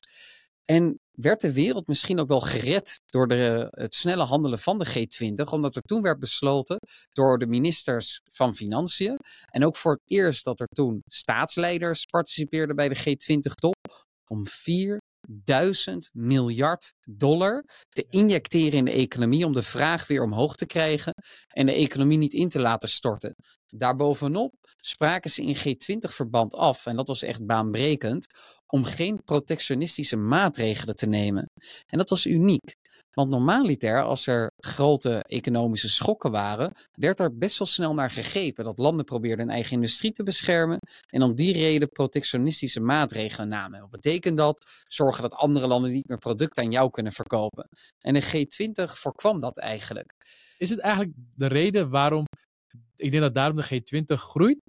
En 0.65 0.99
werd 1.11 1.41
de 1.41 1.53
wereld 1.53 1.87
misschien 1.87 2.19
ook 2.19 2.27
wel 2.27 2.41
gered 2.41 3.01
door 3.05 3.27
de, 3.27 3.67
het 3.69 3.95
snelle 3.95 4.23
handelen 4.23 4.59
van 4.59 4.79
de 4.79 4.87
G20, 4.87 5.49
omdat 5.51 5.75
er 5.75 5.81
toen 5.81 6.01
werd 6.01 6.19
besloten 6.19 6.77
door 7.11 7.37
de 7.37 7.47
ministers 7.47 8.21
van 8.23 8.55
Financiën 8.55 9.17
en 9.45 9.65
ook 9.65 9.75
voor 9.75 9.91
het 9.91 10.01
eerst 10.05 10.43
dat 10.43 10.59
er 10.59 10.67
toen 10.67 11.01
staatsleiders 11.05 12.05
participeerden 12.05 12.75
bij 12.75 12.89
de 12.89 12.97
G20-top 12.97 14.07
om 14.27 14.45
4000 15.43 16.09
miljard 16.13 16.93
dollar 17.01 17.65
te 17.89 18.05
injecteren 18.09 18.77
in 18.77 18.85
de 18.85 18.91
economie 18.91 19.45
om 19.45 19.53
de 19.53 19.63
vraag 19.63 20.07
weer 20.07 20.23
omhoog 20.23 20.55
te 20.55 20.65
krijgen 20.65 21.13
en 21.47 21.65
de 21.65 21.73
economie 21.73 22.17
niet 22.17 22.33
in 22.33 22.49
te 22.49 22.59
laten 22.59 22.89
storten. 22.89 23.35
Daarbovenop 23.67 24.53
spraken 24.75 25.29
ze 25.29 25.41
in 25.41 25.55
G20-verband 25.55 26.53
af, 26.53 26.85
en 26.85 26.95
dat 26.95 27.07
was 27.07 27.21
echt 27.21 27.45
baanbrekend, 27.45 28.25
om 28.65 28.83
geen 28.83 29.23
protectionistische 29.23 30.17
maatregelen 30.17 30.95
te 30.95 31.05
nemen. 31.05 31.51
En 31.85 31.97
dat 31.97 32.09
was 32.09 32.25
uniek. 32.25 32.75
Want 33.19 33.31
normaliter, 33.31 34.03
als 34.03 34.27
er 34.27 34.51
grote 34.57 35.23
economische 35.23 35.89
schokken 35.89 36.31
waren, 36.31 36.73
werd 36.91 37.19
er 37.19 37.37
best 37.37 37.57
wel 37.57 37.67
snel 37.67 37.93
naar 37.93 38.09
gegrepen. 38.09 38.63
Dat 38.63 38.77
landen 38.77 39.05
probeerden 39.05 39.45
hun 39.45 39.53
eigen 39.55 39.73
industrie 39.73 40.11
te 40.11 40.23
beschermen 40.23 40.79
en 41.09 41.21
om 41.21 41.35
die 41.35 41.53
reden 41.53 41.89
protectionistische 41.89 42.79
maatregelen 42.79 43.47
namen. 43.47 43.79
Wat 43.79 43.89
betekent 43.89 44.37
dat? 44.37 44.69
Zorgen 44.87 45.21
dat 45.21 45.33
andere 45.33 45.67
landen 45.67 45.91
niet 45.91 46.07
meer 46.07 46.17
producten 46.17 46.63
aan 46.63 46.71
jou 46.71 46.89
kunnen 46.89 47.11
verkopen. 47.11 47.69
En 47.99 48.13
de 48.13 48.23
G20 48.23 48.93
voorkwam 48.93 49.39
dat 49.39 49.57
eigenlijk. 49.57 50.13
Is 50.57 50.69
het 50.69 50.79
eigenlijk 50.79 51.13
de 51.35 51.47
reden 51.47 51.89
waarom, 51.89 52.25
ik 52.95 53.11
denk 53.11 53.23
dat 53.23 53.33
daarom 53.33 53.55
de 53.55 53.81
G20 53.81 54.19
groeit? 54.19 54.59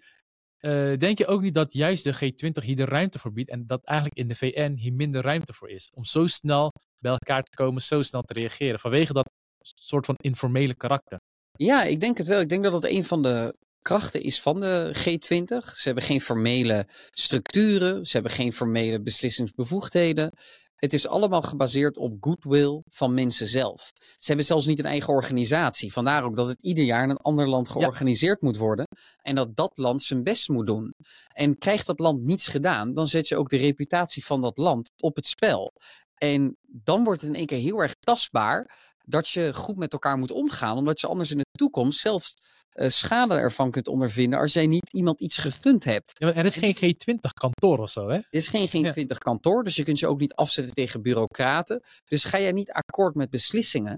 Eh, 0.56 0.98
denk 0.98 1.18
je 1.18 1.26
ook 1.26 1.42
niet 1.42 1.54
dat 1.54 1.72
juist 1.72 2.04
de 2.04 2.14
G20 2.14 2.64
hier 2.64 2.76
de 2.76 2.84
ruimte 2.84 3.18
voor 3.18 3.32
biedt 3.32 3.50
en 3.50 3.66
dat 3.66 3.84
eigenlijk 3.84 4.18
in 4.18 4.28
de 4.28 4.34
VN 4.34 4.72
hier 4.72 4.92
minder 4.92 5.22
ruimte 5.22 5.52
voor 5.52 5.68
is? 5.68 5.90
Om 5.94 6.04
zo 6.04 6.26
snel 6.26 6.72
bij 7.00 7.12
elkaar 7.12 7.42
te 7.42 7.56
komen, 7.56 7.82
zo 7.82 8.02
snel 8.02 8.22
te 8.22 8.32
reageren, 8.32 8.80
vanwege 8.80 9.12
dat 9.12 9.30
soort 9.62 10.06
van 10.06 10.14
informele 10.18 10.74
karakter. 10.74 11.18
Ja, 11.52 11.84
ik 11.84 12.00
denk 12.00 12.18
het 12.18 12.26
wel. 12.26 12.40
Ik 12.40 12.48
denk 12.48 12.62
dat 12.62 12.72
dat 12.72 12.84
een 12.84 13.04
van 13.04 13.22
de 13.22 13.54
krachten 13.82 14.22
is 14.22 14.40
van 14.40 14.60
de 14.60 14.94
G20. 14.96 15.74
Ze 15.74 15.82
hebben 15.82 16.04
geen 16.04 16.20
formele 16.20 16.86
structuren, 17.10 18.06
ze 18.06 18.12
hebben 18.12 18.32
geen 18.32 18.52
formele 18.52 19.02
beslissingsbevoegdheden. 19.02 20.32
Het 20.80 20.92
is 20.92 21.06
allemaal 21.06 21.42
gebaseerd 21.42 21.96
op 21.96 22.16
goodwill 22.20 22.82
van 22.88 23.14
mensen 23.14 23.46
zelf. 23.46 23.90
Ze 23.94 24.26
hebben 24.26 24.44
zelfs 24.44 24.66
niet 24.66 24.78
een 24.78 24.84
eigen 24.84 25.12
organisatie. 25.12 25.92
Vandaar 25.92 26.24
ook 26.24 26.36
dat 26.36 26.48
het 26.48 26.62
ieder 26.62 26.84
jaar 26.84 27.02
in 27.02 27.10
een 27.10 27.16
ander 27.16 27.48
land 27.48 27.68
georganiseerd 27.68 28.42
moet 28.42 28.56
worden. 28.56 28.86
En 29.22 29.34
dat 29.34 29.56
dat 29.56 29.72
land 29.74 30.02
zijn 30.02 30.22
best 30.22 30.48
moet 30.48 30.66
doen. 30.66 30.94
En 31.32 31.58
krijgt 31.58 31.86
dat 31.86 31.98
land 31.98 32.22
niets 32.22 32.46
gedaan, 32.46 32.94
dan 32.94 33.06
zet 33.06 33.28
je 33.28 33.36
ook 33.36 33.48
de 33.48 33.56
reputatie 33.56 34.24
van 34.24 34.40
dat 34.40 34.58
land 34.58 34.90
op 35.02 35.16
het 35.16 35.26
spel. 35.26 35.72
En 36.22 36.56
dan 36.66 37.04
wordt 37.04 37.20
het 37.20 37.30
in 37.30 37.36
één 37.36 37.46
keer 37.46 37.58
heel 37.58 37.80
erg 37.80 37.94
tastbaar 37.94 38.78
dat 39.04 39.28
je 39.28 39.54
goed 39.54 39.76
met 39.76 39.92
elkaar 39.92 40.18
moet 40.18 40.30
omgaan, 40.30 40.76
omdat 40.76 41.00
je 41.00 41.06
anders 41.06 41.30
in 41.30 41.38
de 41.38 41.46
toekomst 41.52 42.00
zelfs 42.00 42.34
uh, 42.74 42.88
schade 42.88 43.34
ervan 43.34 43.70
kunt 43.70 43.88
ondervinden 43.88 44.38
als 44.38 44.52
jij 44.52 44.66
niet 44.66 44.92
iemand 44.92 45.20
iets 45.20 45.36
gegund 45.36 45.84
hebt. 45.84 46.12
Ja, 46.14 46.34
er 46.34 46.44
is 46.44 46.56
geen 46.56 46.74
G20-kantoor 46.74 47.78
of 47.78 47.90
zo, 47.90 48.08
hè? 48.08 48.14
Er 48.14 48.24
is 48.28 48.48
geen 48.48 48.68
G20-kantoor, 48.68 49.64
dus 49.64 49.76
je 49.76 49.82
kunt 49.82 49.98
je 49.98 50.06
ook 50.06 50.20
niet 50.20 50.34
afzetten 50.34 50.74
tegen 50.74 51.02
bureaucraten. 51.02 51.82
Dus 52.04 52.24
ga 52.24 52.40
jij 52.40 52.52
niet 52.52 52.72
akkoord 52.72 53.14
met 53.14 53.30
beslissingen, 53.30 53.96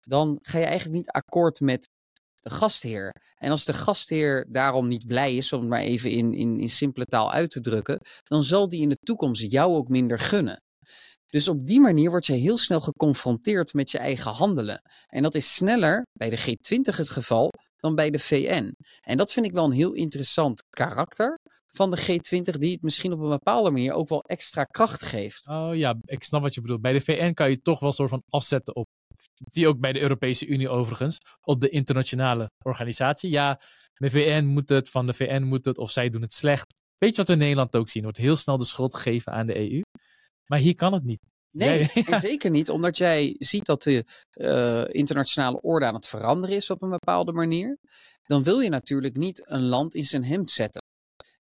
dan 0.00 0.38
ga 0.42 0.58
je 0.58 0.64
eigenlijk 0.64 0.96
niet 0.96 1.10
akkoord 1.10 1.60
met 1.60 1.88
de 2.42 2.50
gastheer. 2.50 3.14
En 3.36 3.50
als 3.50 3.64
de 3.64 3.72
gastheer 3.72 4.46
daarom 4.48 4.88
niet 4.88 5.06
blij 5.06 5.36
is, 5.36 5.52
om 5.52 5.60
het 5.60 5.68
maar 5.68 5.80
even 5.80 6.10
in, 6.10 6.34
in, 6.34 6.60
in 6.60 6.70
simpele 6.70 7.04
taal 7.04 7.32
uit 7.32 7.50
te 7.50 7.60
drukken, 7.60 8.00
dan 8.22 8.42
zal 8.42 8.68
die 8.68 8.80
in 8.80 8.88
de 8.88 8.98
toekomst 9.02 9.50
jou 9.50 9.74
ook 9.74 9.88
minder 9.88 10.18
gunnen. 10.18 10.62
Dus 11.30 11.48
op 11.48 11.66
die 11.66 11.80
manier 11.80 12.10
word 12.10 12.26
je 12.26 12.32
heel 12.32 12.56
snel 12.56 12.80
geconfronteerd 12.80 13.74
met 13.74 13.90
je 13.90 13.98
eigen 13.98 14.30
handelen. 14.30 14.82
En 15.08 15.22
dat 15.22 15.34
is 15.34 15.54
sneller 15.54 16.06
bij 16.12 16.30
de 16.30 16.38
G20 16.38 16.96
het 16.96 17.10
geval 17.10 17.50
dan 17.76 17.94
bij 17.94 18.10
de 18.10 18.18
VN. 18.18 18.74
En 19.00 19.16
dat 19.16 19.32
vind 19.32 19.46
ik 19.46 19.52
wel 19.52 19.64
een 19.64 19.72
heel 19.72 19.92
interessant 19.92 20.64
karakter 20.70 21.38
van 21.70 21.90
de 21.90 21.98
G20, 21.98 22.58
die 22.58 22.72
het 22.72 22.82
misschien 22.82 23.12
op 23.12 23.20
een 23.20 23.28
bepaalde 23.28 23.70
manier 23.70 23.92
ook 23.92 24.08
wel 24.08 24.22
extra 24.22 24.64
kracht 24.64 25.02
geeft. 25.02 25.48
Oh 25.48 25.70
ja, 25.74 25.94
ik 26.04 26.22
snap 26.22 26.42
wat 26.42 26.54
je 26.54 26.60
bedoelt. 26.60 26.80
Bij 26.80 26.92
de 26.92 27.00
VN 27.00 27.32
kan 27.32 27.50
je 27.50 27.60
toch 27.60 27.80
wel 27.80 27.88
een 27.88 27.94
soort 27.94 28.10
van 28.10 28.22
afzetten 28.28 28.76
op. 28.76 28.86
Die 29.36 29.68
ook 29.68 29.80
bij 29.80 29.92
de 29.92 30.00
Europese 30.00 30.46
Unie 30.46 30.68
overigens, 30.68 31.18
op 31.40 31.60
de 31.60 31.68
internationale 31.68 32.50
organisatie. 32.64 33.30
Ja, 33.30 33.60
de 33.94 34.10
VN 34.10 34.44
moet 34.44 34.68
het, 34.68 34.88
van 34.88 35.06
de 35.06 35.12
VN 35.12 35.42
moet 35.42 35.64
het, 35.64 35.78
of 35.78 35.90
zij 35.90 36.10
doen 36.10 36.22
het 36.22 36.32
slecht. 36.32 36.74
Weet 36.98 37.10
je 37.10 37.16
wat 37.16 37.26
we 37.26 37.32
in 37.32 37.38
Nederland 37.38 37.76
ook 37.76 37.88
zien? 37.88 38.02
Wordt 38.02 38.18
heel 38.18 38.36
snel 38.36 38.58
de 38.58 38.64
schuld 38.64 38.94
gegeven 38.94 39.32
aan 39.32 39.46
de 39.46 39.56
EU. 39.56 39.80
Maar 40.50 40.58
hier 40.58 40.74
kan 40.74 40.92
het 40.92 41.04
niet. 41.04 41.20
Nee, 41.50 41.90
zeker 42.28 42.50
niet. 42.50 42.70
Omdat 42.70 42.96
jij 42.96 43.34
ziet 43.38 43.66
dat 43.66 43.82
de 43.82 44.04
uh, 44.34 44.84
internationale 44.94 45.60
orde 45.60 45.86
aan 45.86 45.94
het 45.94 46.06
veranderen 46.06 46.56
is 46.56 46.70
op 46.70 46.82
een 46.82 46.90
bepaalde 46.90 47.32
manier. 47.32 47.78
Dan 48.22 48.42
wil 48.42 48.60
je 48.60 48.68
natuurlijk 48.68 49.16
niet 49.16 49.50
een 49.50 49.64
land 49.64 49.94
in 49.94 50.04
zijn 50.04 50.24
hemd 50.24 50.50
zetten. 50.50 50.82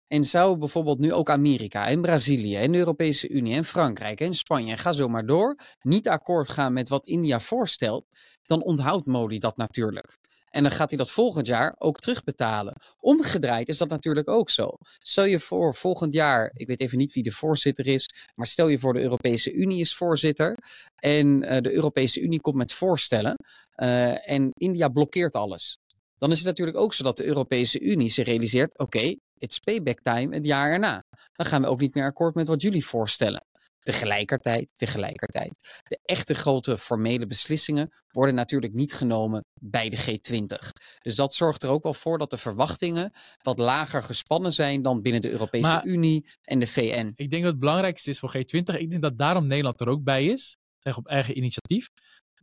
En 0.06 0.24
zou 0.24 0.58
bijvoorbeeld 0.58 0.98
nu 0.98 1.12
ook 1.12 1.30
Amerika 1.30 1.86
en 1.86 2.00
Brazilië 2.00 2.56
en 2.56 2.72
de 2.72 2.78
Europese 2.78 3.28
Unie 3.28 3.54
en 3.54 3.64
Frankrijk 3.64 4.20
en 4.20 4.34
Spanje 4.34 4.72
en 4.72 4.78
ga 4.78 4.92
zo 4.92 5.08
maar 5.08 5.26
door 5.26 5.58
niet 5.80 6.08
akkoord 6.08 6.48
gaan 6.48 6.72
met 6.72 6.88
wat 6.88 7.06
India 7.06 7.40
voorstelt, 7.40 8.06
dan 8.42 8.62
onthoudt 8.62 9.06
Modi 9.06 9.38
dat 9.38 9.56
natuurlijk. 9.56 10.18
En 10.50 10.62
dan 10.62 10.72
gaat 10.72 10.88
hij 10.88 10.98
dat 10.98 11.10
volgend 11.10 11.46
jaar 11.46 11.74
ook 11.78 11.98
terugbetalen. 11.98 12.74
Omgedraaid 13.00 13.68
is 13.68 13.78
dat 13.78 13.88
natuurlijk 13.88 14.28
ook 14.28 14.50
zo. 14.50 14.70
Stel 14.98 15.24
je 15.24 15.38
voor, 15.38 15.74
volgend 15.74 16.12
jaar, 16.12 16.50
ik 16.54 16.66
weet 16.66 16.80
even 16.80 16.98
niet 16.98 17.12
wie 17.12 17.22
de 17.22 17.32
voorzitter 17.32 17.86
is, 17.86 18.08
maar 18.34 18.46
stel 18.46 18.68
je 18.68 18.78
voor 18.78 18.92
de 18.92 19.00
Europese 19.00 19.52
Unie 19.52 19.80
is 19.80 19.94
voorzitter. 19.94 20.56
En 20.96 21.26
uh, 21.26 21.60
de 21.60 21.72
Europese 21.72 22.20
Unie 22.20 22.40
komt 22.40 22.56
met 22.56 22.72
voorstellen. 22.72 23.36
Uh, 23.76 24.30
en 24.30 24.50
India 24.54 24.88
blokkeert 24.88 25.34
alles. 25.34 25.78
Dan 26.18 26.30
is 26.30 26.38
het 26.38 26.46
natuurlijk 26.46 26.76
ook 26.76 26.94
zo 26.94 27.04
dat 27.04 27.16
de 27.16 27.24
Europese 27.24 27.80
Unie 27.80 28.08
zich 28.08 28.26
realiseert: 28.26 28.72
oké, 28.72 28.82
okay, 28.82 29.18
it's 29.38 29.58
payback 29.58 30.00
time 30.02 30.34
het 30.34 30.46
jaar 30.46 30.72
erna. 30.72 31.04
Dan 31.32 31.46
gaan 31.46 31.62
we 31.62 31.68
ook 31.68 31.80
niet 31.80 31.94
meer 31.94 32.04
akkoord 32.04 32.34
met 32.34 32.48
wat 32.48 32.62
jullie 32.62 32.86
voorstellen. 32.86 33.44
Tegelijkertijd, 33.88 34.70
tegelijkertijd, 34.74 35.82
de 35.82 35.98
echte 36.02 36.34
grote 36.34 36.78
formele 36.78 37.26
beslissingen 37.26 37.92
worden 38.12 38.34
natuurlijk 38.34 38.72
niet 38.72 38.92
genomen 38.92 39.44
bij 39.60 39.88
de 39.88 39.96
G20. 39.96 40.70
Dus 40.98 41.14
dat 41.14 41.34
zorgt 41.34 41.62
er 41.62 41.70
ook 41.70 41.82
wel 41.82 41.94
voor 41.94 42.18
dat 42.18 42.30
de 42.30 42.36
verwachtingen 42.36 43.12
wat 43.42 43.58
lager 43.58 44.02
gespannen 44.02 44.52
zijn 44.52 44.82
dan 44.82 45.02
binnen 45.02 45.20
de 45.20 45.30
Europese 45.30 45.80
Unie 45.84 46.26
en 46.42 46.58
de 46.58 46.66
VN. 46.66 47.12
Ik 47.14 47.30
denk 47.30 47.42
dat 47.42 47.50
het 47.52 47.60
belangrijkste 47.60 48.10
is 48.10 48.18
voor 48.18 48.36
G20. 48.36 48.78
Ik 48.78 48.90
denk 48.90 49.02
dat 49.02 49.18
daarom 49.18 49.46
Nederland 49.46 49.80
er 49.80 49.88
ook 49.88 50.02
bij 50.02 50.24
is, 50.24 50.56
zeg 50.78 50.96
op 50.96 51.06
eigen 51.06 51.36
initiatief. 51.36 51.86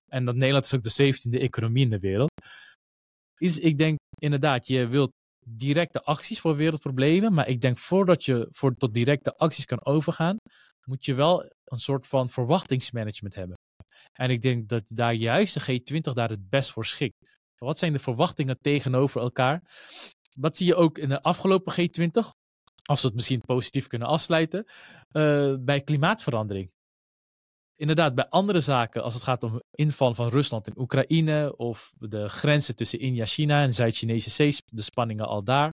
En 0.07 0.25
dat 0.25 0.35
Nederland 0.35 0.65
is 0.65 0.73
ook 0.73 0.83
de 0.83 1.13
17e 1.13 1.41
economie 1.41 1.83
in 1.83 1.89
de 1.89 1.99
wereld. 1.99 2.31
Is, 3.37 3.59
ik 3.59 3.77
denk 3.77 3.97
inderdaad, 4.19 4.67
je 4.67 4.87
wilt 4.87 5.11
directe 5.47 6.03
acties 6.03 6.39
voor 6.39 6.55
wereldproblemen. 6.55 7.33
Maar 7.33 7.47
ik 7.47 7.61
denk 7.61 7.77
voordat 7.77 8.25
je 8.25 8.47
voor, 8.51 8.75
tot 8.75 8.93
directe 8.93 9.35
acties 9.35 9.65
kan 9.65 9.85
overgaan, 9.85 10.37
moet 10.85 11.05
je 11.05 11.13
wel 11.13 11.43
een 11.65 11.79
soort 11.79 12.07
van 12.07 12.29
verwachtingsmanagement 12.29 13.35
hebben. 13.35 13.57
En 14.13 14.29
ik 14.29 14.41
denk 14.41 14.69
dat 14.69 14.83
daar 14.87 15.13
juist 15.13 15.65
de 15.65 15.81
G20 15.81 16.13
daar 16.13 16.29
het 16.29 16.49
best 16.49 16.71
voor 16.71 16.85
schikt. 16.85 17.15
Wat 17.55 17.77
zijn 17.77 17.93
de 17.93 17.99
verwachtingen 17.99 18.59
tegenover 18.61 19.21
elkaar? 19.21 19.61
Wat 20.39 20.57
zie 20.57 20.65
je 20.65 20.75
ook 20.75 20.97
in 20.97 21.09
de 21.09 21.21
afgelopen 21.21 21.73
G20? 21.73 22.29
Als 22.83 23.01
we 23.01 23.07
het 23.07 23.15
misschien 23.15 23.41
positief 23.41 23.87
kunnen 23.87 24.07
afsluiten. 24.07 24.65
Uh, 25.11 25.55
bij 25.59 25.81
klimaatverandering. 25.81 26.71
Inderdaad, 27.75 28.15
bij 28.15 28.29
andere 28.29 28.61
zaken, 28.61 29.03
als 29.03 29.13
het 29.13 29.23
gaat 29.23 29.43
om 29.43 29.61
inval 29.71 30.13
van 30.13 30.29
Rusland 30.29 30.67
in 30.67 30.79
Oekraïne 30.79 31.57
of 31.57 31.91
de 31.97 32.29
grenzen 32.29 32.75
tussen 32.75 32.99
India, 32.99 33.25
China 33.25 33.61
en 33.61 33.73
Zuid-Chinese 33.73 34.29
Zee, 34.29 34.55
de 34.65 34.81
spanningen 34.81 35.27
al 35.27 35.43
daar. 35.43 35.73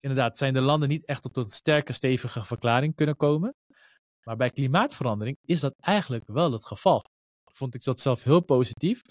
Inderdaad, 0.00 0.38
zijn 0.38 0.52
de 0.52 0.60
landen 0.60 0.88
niet 0.88 1.04
echt 1.04 1.22
tot 1.22 1.36
een 1.36 1.48
sterke, 1.48 1.92
stevige 1.92 2.44
verklaring 2.44 2.94
kunnen 2.94 3.16
komen. 3.16 3.54
Maar 4.24 4.36
bij 4.36 4.50
klimaatverandering 4.50 5.36
is 5.44 5.60
dat 5.60 5.74
eigenlijk 5.80 6.24
wel 6.26 6.52
het 6.52 6.66
geval. 6.66 7.04
Vond 7.52 7.74
ik 7.74 7.84
dat 7.84 8.00
zelf 8.00 8.22
heel 8.22 8.40
positief. 8.40 9.02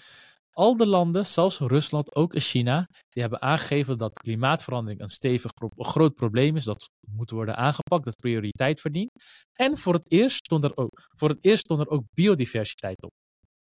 Al 0.50 0.76
de 0.76 0.86
landen, 0.86 1.26
zelfs 1.26 1.58
Rusland, 1.58 2.14
ook 2.14 2.38
China, 2.38 2.88
die 3.08 3.22
hebben 3.22 3.42
aangegeven 3.42 3.98
dat 3.98 4.12
klimaatverandering 4.12 5.00
een 5.00 5.08
stevig 5.08 5.50
een 5.54 5.84
groot 5.84 6.14
probleem 6.14 6.56
is. 6.56 6.64
Dat 6.64 6.88
moet 7.00 7.30
worden 7.30 7.56
aangepakt, 7.56 8.04
dat 8.04 8.16
prioriteit 8.16 8.80
verdient. 8.80 9.10
En 9.52 9.78
voor 9.78 9.94
het 9.94 10.10
eerst 10.10 10.36
stond 10.36 10.64
er 10.64 10.76
ook, 10.76 11.06
voor 11.16 11.28
het 11.28 11.44
eerst 11.44 11.64
stond 11.64 11.80
er 11.80 11.88
ook 11.88 12.04
biodiversiteit 12.14 13.02
op. 13.02 13.10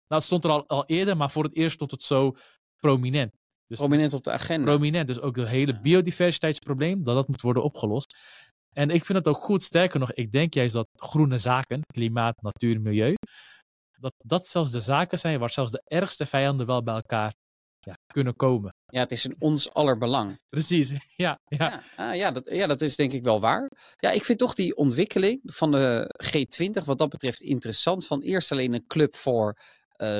Nou, 0.08 0.22
het 0.22 0.24
stond 0.24 0.44
er 0.44 0.50
al, 0.50 0.68
al 0.68 0.86
eerder, 0.86 1.18
maar 1.18 1.32
voor 1.32 1.44
het 1.44 1.56
eerst 1.56 1.76
stond 1.76 1.92
het 1.92 2.04
zo 2.04 2.36
prominent. 2.78 3.32
Dus 3.66 3.80
prominent 3.80 4.14
op 4.14 4.24
de 4.24 4.32
agenda. 4.32 4.66
Prominent, 4.66 5.08
dus 5.08 5.20
ook 5.20 5.36
het 5.36 5.48
hele 5.48 5.82
biodiversiteitsprobleem, 5.82 7.04
dat 7.04 7.16
dat 7.16 7.28
moet 7.28 7.42
worden 7.42 7.64
opgelost. 7.64 8.18
En 8.76 8.90
ik 8.90 9.06
vind 9.06 9.18
het 9.18 9.28
ook 9.28 9.44
goed, 9.44 9.64
sterker 9.64 10.00
nog, 10.00 10.14
ik 10.14 10.32
denk 10.32 10.54
juist 10.54 10.74
dat 10.74 10.88
groene 10.94 11.38
zaken, 11.38 11.82
klimaat, 11.94 12.42
natuur, 12.42 12.82
milieu, 12.82 13.16
dat 14.00 14.14
dat 14.18 14.48
zelfs 14.48 14.72
de 14.72 14.80
zaken 14.80 15.20
zijn 15.20 15.40
waar 15.40 15.50
zelfs 15.50 15.72
de 15.72 15.82
ergste 15.86 16.26
vijanden 16.26 16.66
wel 16.66 16.84
bij 16.84 16.94
elkaar 16.94 17.34
ja, 17.80 17.94
kunnen 18.14 18.36
komen. 18.36 18.76
Ja, 18.86 19.00
het 19.00 19.12
is 19.12 19.26
in 19.26 19.36
ons 19.40 19.74
aller 19.74 19.98
belang. 19.98 20.40
Precies, 20.50 20.90
ja. 21.16 21.40
Ja, 21.46 21.70
ja, 21.70 21.84
ah, 21.96 22.16
ja, 22.16 22.32
dat, 22.32 22.50
ja, 22.50 22.68
dat 22.68 22.82
is 22.82 22.96
denk 22.96 23.12
ik 23.12 23.24
wel 23.24 23.40
waar. 23.40 23.72
Ja, 23.96 24.12
ik 24.12 24.24
vind 24.24 24.40
toch 24.40 24.54
die 24.54 24.76
ontwikkeling 24.76 25.40
van 25.44 25.72
de 25.72 26.16
G20 26.26 26.86
wat 26.86 26.98
dat 26.98 27.10
betreft 27.10 27.42
interessant. 27.42 28.08
Van 28.08 28.22
eerst 28.22 28.52
alleen 28.52 28.74
een 28.74 28.88
club 28.88 29.16
voor 29.16 29.58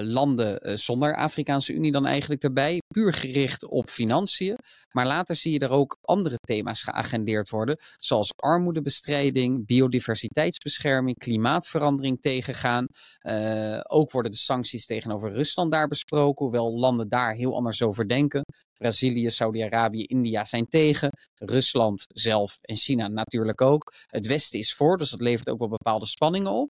landen 0.04 0.68
uh, 0.68 0.76
zonder 0.76 1.16
Afrikaanse 1.16 1.74
Unie 1.74 1.92
dan 1.92 2.06
eigenlijk 2.06 2.44
erbij. 2.44 2.82
Puur 2.88 3.14
gericht 3.14 3.66
op 3.66 3.90
financiën. 3.90 4.56
Maar 4.92 5.08
later 5.08 5.36
zie 5.36 5.54
je 5.54 5.60
er 5.60 5.72
ook 5.72 5.98
andere 6.02 6.38
thema's 6.42 6.84
geagendeerd 6.84 7.50
worden. 7.50 7.78
Zoals 7.98 8.34
armoedebestrijding, 8.36 9.66
biodiversiteitsbescherming, 9.66 11.18
klimaatverandering 11.18 12.22
tegengaan. 12.22 12.86
Uh, 13.22 13.80
ook 13.90 14.12
worden 14.12 14.32
de 14.32 14.38
sancties 14.38 14.86
tegenover 14.86 15.34
Rusland 15.34 15.72
daar 15.72 15.88
besproken. 15.88 16.46
Hoewel 16.46 16.80
landen 16.80 17.10
daar 17.10 17.34
heel 17.34 17.56
anders 17.56 17.82
over 17.82 18.08
denken. 18.08 18.42
Brazilië, 18.78 19.30
Saudi-Arabië, 19.30 20.04
India 20.04 20.44
zijn 20.44 20.66
tegen. 20.66 21.10
Rusland 21.36 22.06
zelf 22.08 22.58
en 22.62 22.76
China 22.76 23.08
natuurlijk 23.08 23.62
ook. 23.62 23.94
Het 24.06 24.28
Westen 24.28 24.60
is 24.60 24.74
voor, 24.74 24.98
dus 24.98 25.10
dat 25.10 25.22
levert 25.22 25.50
ook 25.50 25.60
wel 25.60 25.68
bepaalde 25.68 26.06
spanningen 26.06 26.52
op. 26.52 26.70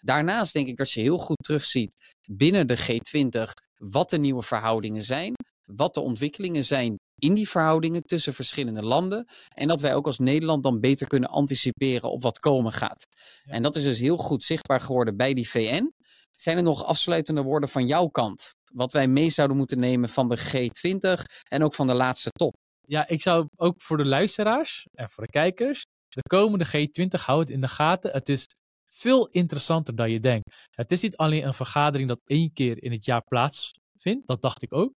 Daarnaast 0.00 0.52
denk 0.52 0.66
ik 0.66 0.76
dat 0.76 0.92
je 0.92 1.00
heel 1.00 1.18
goed 1.18 1.42
terugziet 1.42 2.14
binnen 2.30 2.66
de 2.66 2.78
G20 2.78 3.52
wat 3.76 4.10
de 4.10 4.18
nieuwe 4.18 4.42
verhoudingen 4.42 5.02
zijn, 5.02 5.34
wat 5.64 5.94
de 5.94 6.00
ontwikkelingen 6.00 6.64
zijn 6.64 6.96
in 7.18 7.34
die 7.34 7.48
verhoudingen 7.48 8.02
tussen 8.02 8.34
verschillende 8.34 8.82
landen. 8.82 9.26
En 9.54 9.68
dat 9.68 9.80
wij 9.80 9.94
ook 9.94 10.06
als 10.06 10.18
Nederland 10.18 10.62
dan 10.62 10.80
beter 10.80 11.06
kunnen 11.06 11.28
anticiperen 11.28 12.10
op 12.10 12.22
wat 12.22 12.38
komen 12.38 12.72
gaat. 12.72 13.06
En 13.44 13.62
dat 13.62 13.76
is 13.76 13.82
dus 13.82 13.98
heel 13.98 14.16
goed 14.16 14.42
zichtbaar 14.42 14.80
geworden 14.80 15.16
bij 15.16 15.34
die 15.34 15.48
VN. 15.48 15.92
Zijn 16.30 16.56
er 16.56 16.62
nog 16.62 16.84
afsluitende 16.84 17.42
woorden 17.42 17.68
van 17.68 17.86
jouw 17.86 18.06
kant? 18.06 18.54
Wat 18.72 18.92
wij 18.92 19.08
mee 19.08 19.30
zouden 19.30 19.56
moeten 19.56 19.78
nemen 19.78 20.08
van 20.08 20.28
de 20.28 20.38
G20 20.38 21.22
en 21.48 21.62
ook 21.62 21.74
van 21.74 21.86
de 21.86 21.94
laatste 21.94 22.30
top? 22.30 22.54
Ja, 22.80 23.08
ik 23.08 23.22
zou 23.22 23.46
ook 23.56 23.82
voor 23.82 23.96
de 23.96 24.04
luisteraars 24.04 24.86
en 24.92 25.10
voor 25.10 25.24
de 25.24 25.30
kijkers. 25.30 25.82
De 26.08 26.22
komende 26.22 26.66
G20 26.66 27.24
houden 27.24 27.54
in 27.54 27.60
de 27.60 27.68
gaten. 27.68 28.12
Het 28.12 28.28
is 28.28 28.46
veel 28.92 29.26
interessanter 29.26 29.94
dan 29.94 30.10
je 30.10 30.20
denkt. 30.20 30.68
Het 30.70 30.92
is 30.92 31.02
niet 31.02 31.16
alleen 31.16 31.46
een 31.46 31.54
vergadering 31.54 32.08
dat 32.08 32.20
één 32.24 32.52
keer 32.52 32.82
in 32.82 32.92
het 32.92 33.04
jaar 33.04 33.22
plaatsvindt, 33.22 34.26
dat 34.26 34.42
dacht 34.42 34.62
ik 34.62 34.74
ook. 34.74 34.92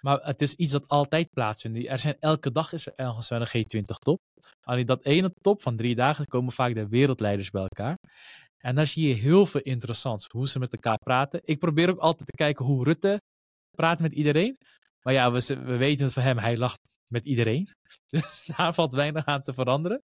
Maar 0.00 0.18
het 0.20 0.42
is 0.42 0.54
iets 0.54 0.72
dat 0.72 0.88
altijd 0.88 1.30
plaatsvindt. 1.30 1.86
Er 1.88 1.98
zijn, 1.98 2.16
elke 2.18 2.52
dag 2.52 2.72
is 2.72 2.86
er 2.86 2.92
ergens 2.96 3.28
wel 3.28 3.40
een 3.40 3.48
G20-top. 3.48 4.20
Alleen 4.60 4.86
dat 4.86 5.04
ene 5.04 5.32
top 5.40 5.62
van 5.62 5.76
drie 5.76 5.94
dagen 5.94 6.26
komen 6.26 6.52
vaak 6.52 6.74
de 6.74 6.88
wereldleiders 6.88 7.50
bij 7.50 7.62
elkaar. 7.62 7.98
En 8.58 8.74
daar 8.74 8.86
zie 8.86 9.08
je 9.08 9.14
heel 9.14 9.46
veel 9.46 9.60
interessants. 9.60 10.26
Hoe 10.26 10.48
ze 10.48 10.58
met 10.58 10.72
elkaar 10.72 10.98
praten. 10.98 11.40
Ik 11.44 11.58
probeer 11.58 11.90
ook 11.90 11.98
altijd 11.98 12.28
te 12.28 12.36
kijken 12.36 12.64
hoe 12.64 12.84
Rutte 12.84 13.20
praat 13.70 14.00
met 14.00 14.12
iedereen. 14.12 14.56
Maar 15.02 15.12
ja, 15.12 15.32
we, 15.32 15.40
we 15.64 15.76
weten 15.76 16.04
het 16.04 16.12
van 16.12 16.22
hem. 16.22 16.38
Hij 16.38 16.56
lacht 16.56 16.80
met 17.06 17.24
iedereen. 17.24 17.68
Dus 18.08 18.44
daar 18.56 18.74
valt 18.74 18.94
weinig 18.94 19.24
aan 19.24 19.42
te 19.42 19.52
veranderen. 19.52 20.00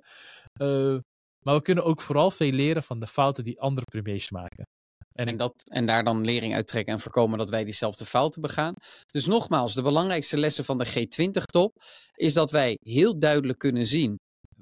Uh, 0.61 0.97
maar 1.45 1.55
we 1.55 1.61
kunnen 1.61 1.83
ook 1.83 2.01
vooral 2.01 2.31
veel 2.31 2.51
leren 2.51 2.83
van 2.83 2.99
de 2.99 3.07
fouten 3.07 3.43
die 3.43 3.59
andere 3.59 3.85
premiers 3.85 4.29
maken. 4.29 4.65
En, 5.11 5.27
en, 5.27 5.37
dat, 5.37 5.53
en 5.71 5.85
daar 5.85 6.03
dan 6.03 6.25
lering 6.25 6.55
uit 6.55 6.67
trekken 6.67 6.93
en 6.93 6.99
voorkomen 6.99 7.37
dat 7.37 7.49
wij 7.49 7.63
diezelfde 7.63 8.05
fouten 8.05 8.41
begaan. 8.41 8.73
Dus 9.05 9.25
nogmaals, 9.25 9.73
de 9.73 9.81
belangrijkste 9.81 10.37
lessen 10.37 10.65
van 10.65 10.77
de 10.77 10.87
G20-top 10.87 11.71
is 12.15 12.33
dat 12.33 12.51
wij 12.51 12.77
heel 12.81 13.19
duidelijk 13.19 13.59
kunnen 13.59 13.85
zien 13.85 14.15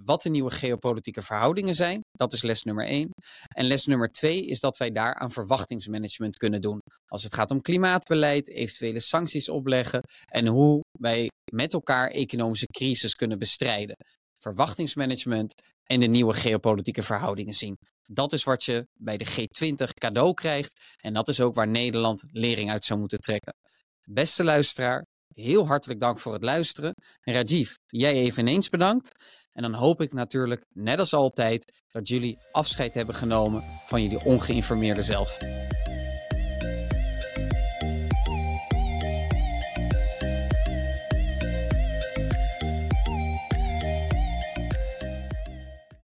wat 0.04 0.22
de 0.22 0.30
nieuwe 0.30 0.52
geopolitieke 0.52 1.22
verhoudingen 1.22 1.76
zijn. 1.76 2.02
Dat 2.12 2.34
is 2.34 2.42
les 2.42 2.64
nummer 2.64 2.86
één. 2.86 3.10
En 3.56 3.66
les 3.66 3.86
nummer 3.86 4.10
twee 4.12 4.46
is 4.46 4.60
dat 4.60 4.78
wij 4.78 4.92
daar 4.92 5.16
aan 5.16 5.32
verwachtingsmanagement 5.32 6.38
kunnen 6.38 6.62
doen. 6.62 6.80
Als 7.08 7.24
het 7.24 7.34
gaat 7.34 7.52
om 7.52 7.62
klimaatbeleid, 7.62 8.50
eventuele 8.50 9.00
sancties 9.00 9.50
opleggen 9.50 10.02
en 10.26 10.48
hoe 10.48 10.82
wij 11.00 11.30
met 11.52 11.74
elkaar 11.74 12.10
economische 12.10 12.66
crisis 12.66 13.16
kunnen 13.16 13.40
bestrijden. 13.40 13.96
Verwachtingsmanagement 14.38 15.54
en 15.92 16.00
de 16.00 16.08
nieuwe 16.08 16.34
geopolitieke 16.34 17.04
verhoudingen 17.04 17.54
zien. 17.54 17.78
Dat 18.06 18.34
is 18.34 18.44
wat 18.44 18.64
je 18.64 18.88
bij 18.94 19.18
de 19.18 19.26
G20 19.26 19.94
cadeau 19.94 20.34
krijgt. 20.34 20.82
En 21.02 21.14
dat 21.14 21.28
is 21.28 21.42
ook 21.42 21.56
waar 21.56 21.68
Nederland 21.68 22.24
lering 22.32 22.72
uit 22.72 22.86
zou 22.86 23.00
moeten 23.00 23.20
trekken. 23.20 23.56
Beste 24.04 24.44
luisteraar, 24.44 25.06
heel 25.34 25.68
hartelijk 25.68 26.00
dank 26.00 26.20
voor 26.20 26.34
het 26.34 26.44
luisteren. 26.44 26.94
En 27.22 27.34
Rajiv, 27.34 27.72
jij 27.86 28.14
eveneens 28.14 28.70
bedankt. 28.70 29.12
En 29.52 29.62
dan 29.62 29.74
hoop 29.74 30.02
ik 30.02 30.14
natuurlijk, 30.14 30.66
net 30.70 31.00
als 31.00 31.14
altijd, 31.14 31.84
dat 31.88 32.08
jullie 32.08 32.38
afscheid 32.52 32.94
hebben 32.94 33.16
genomen 33.16 33.64
van 33.86 34.02
jullie 34.02 34.24
ongeïnformeerde 34.24 35.04
zelf. 35.04 35.38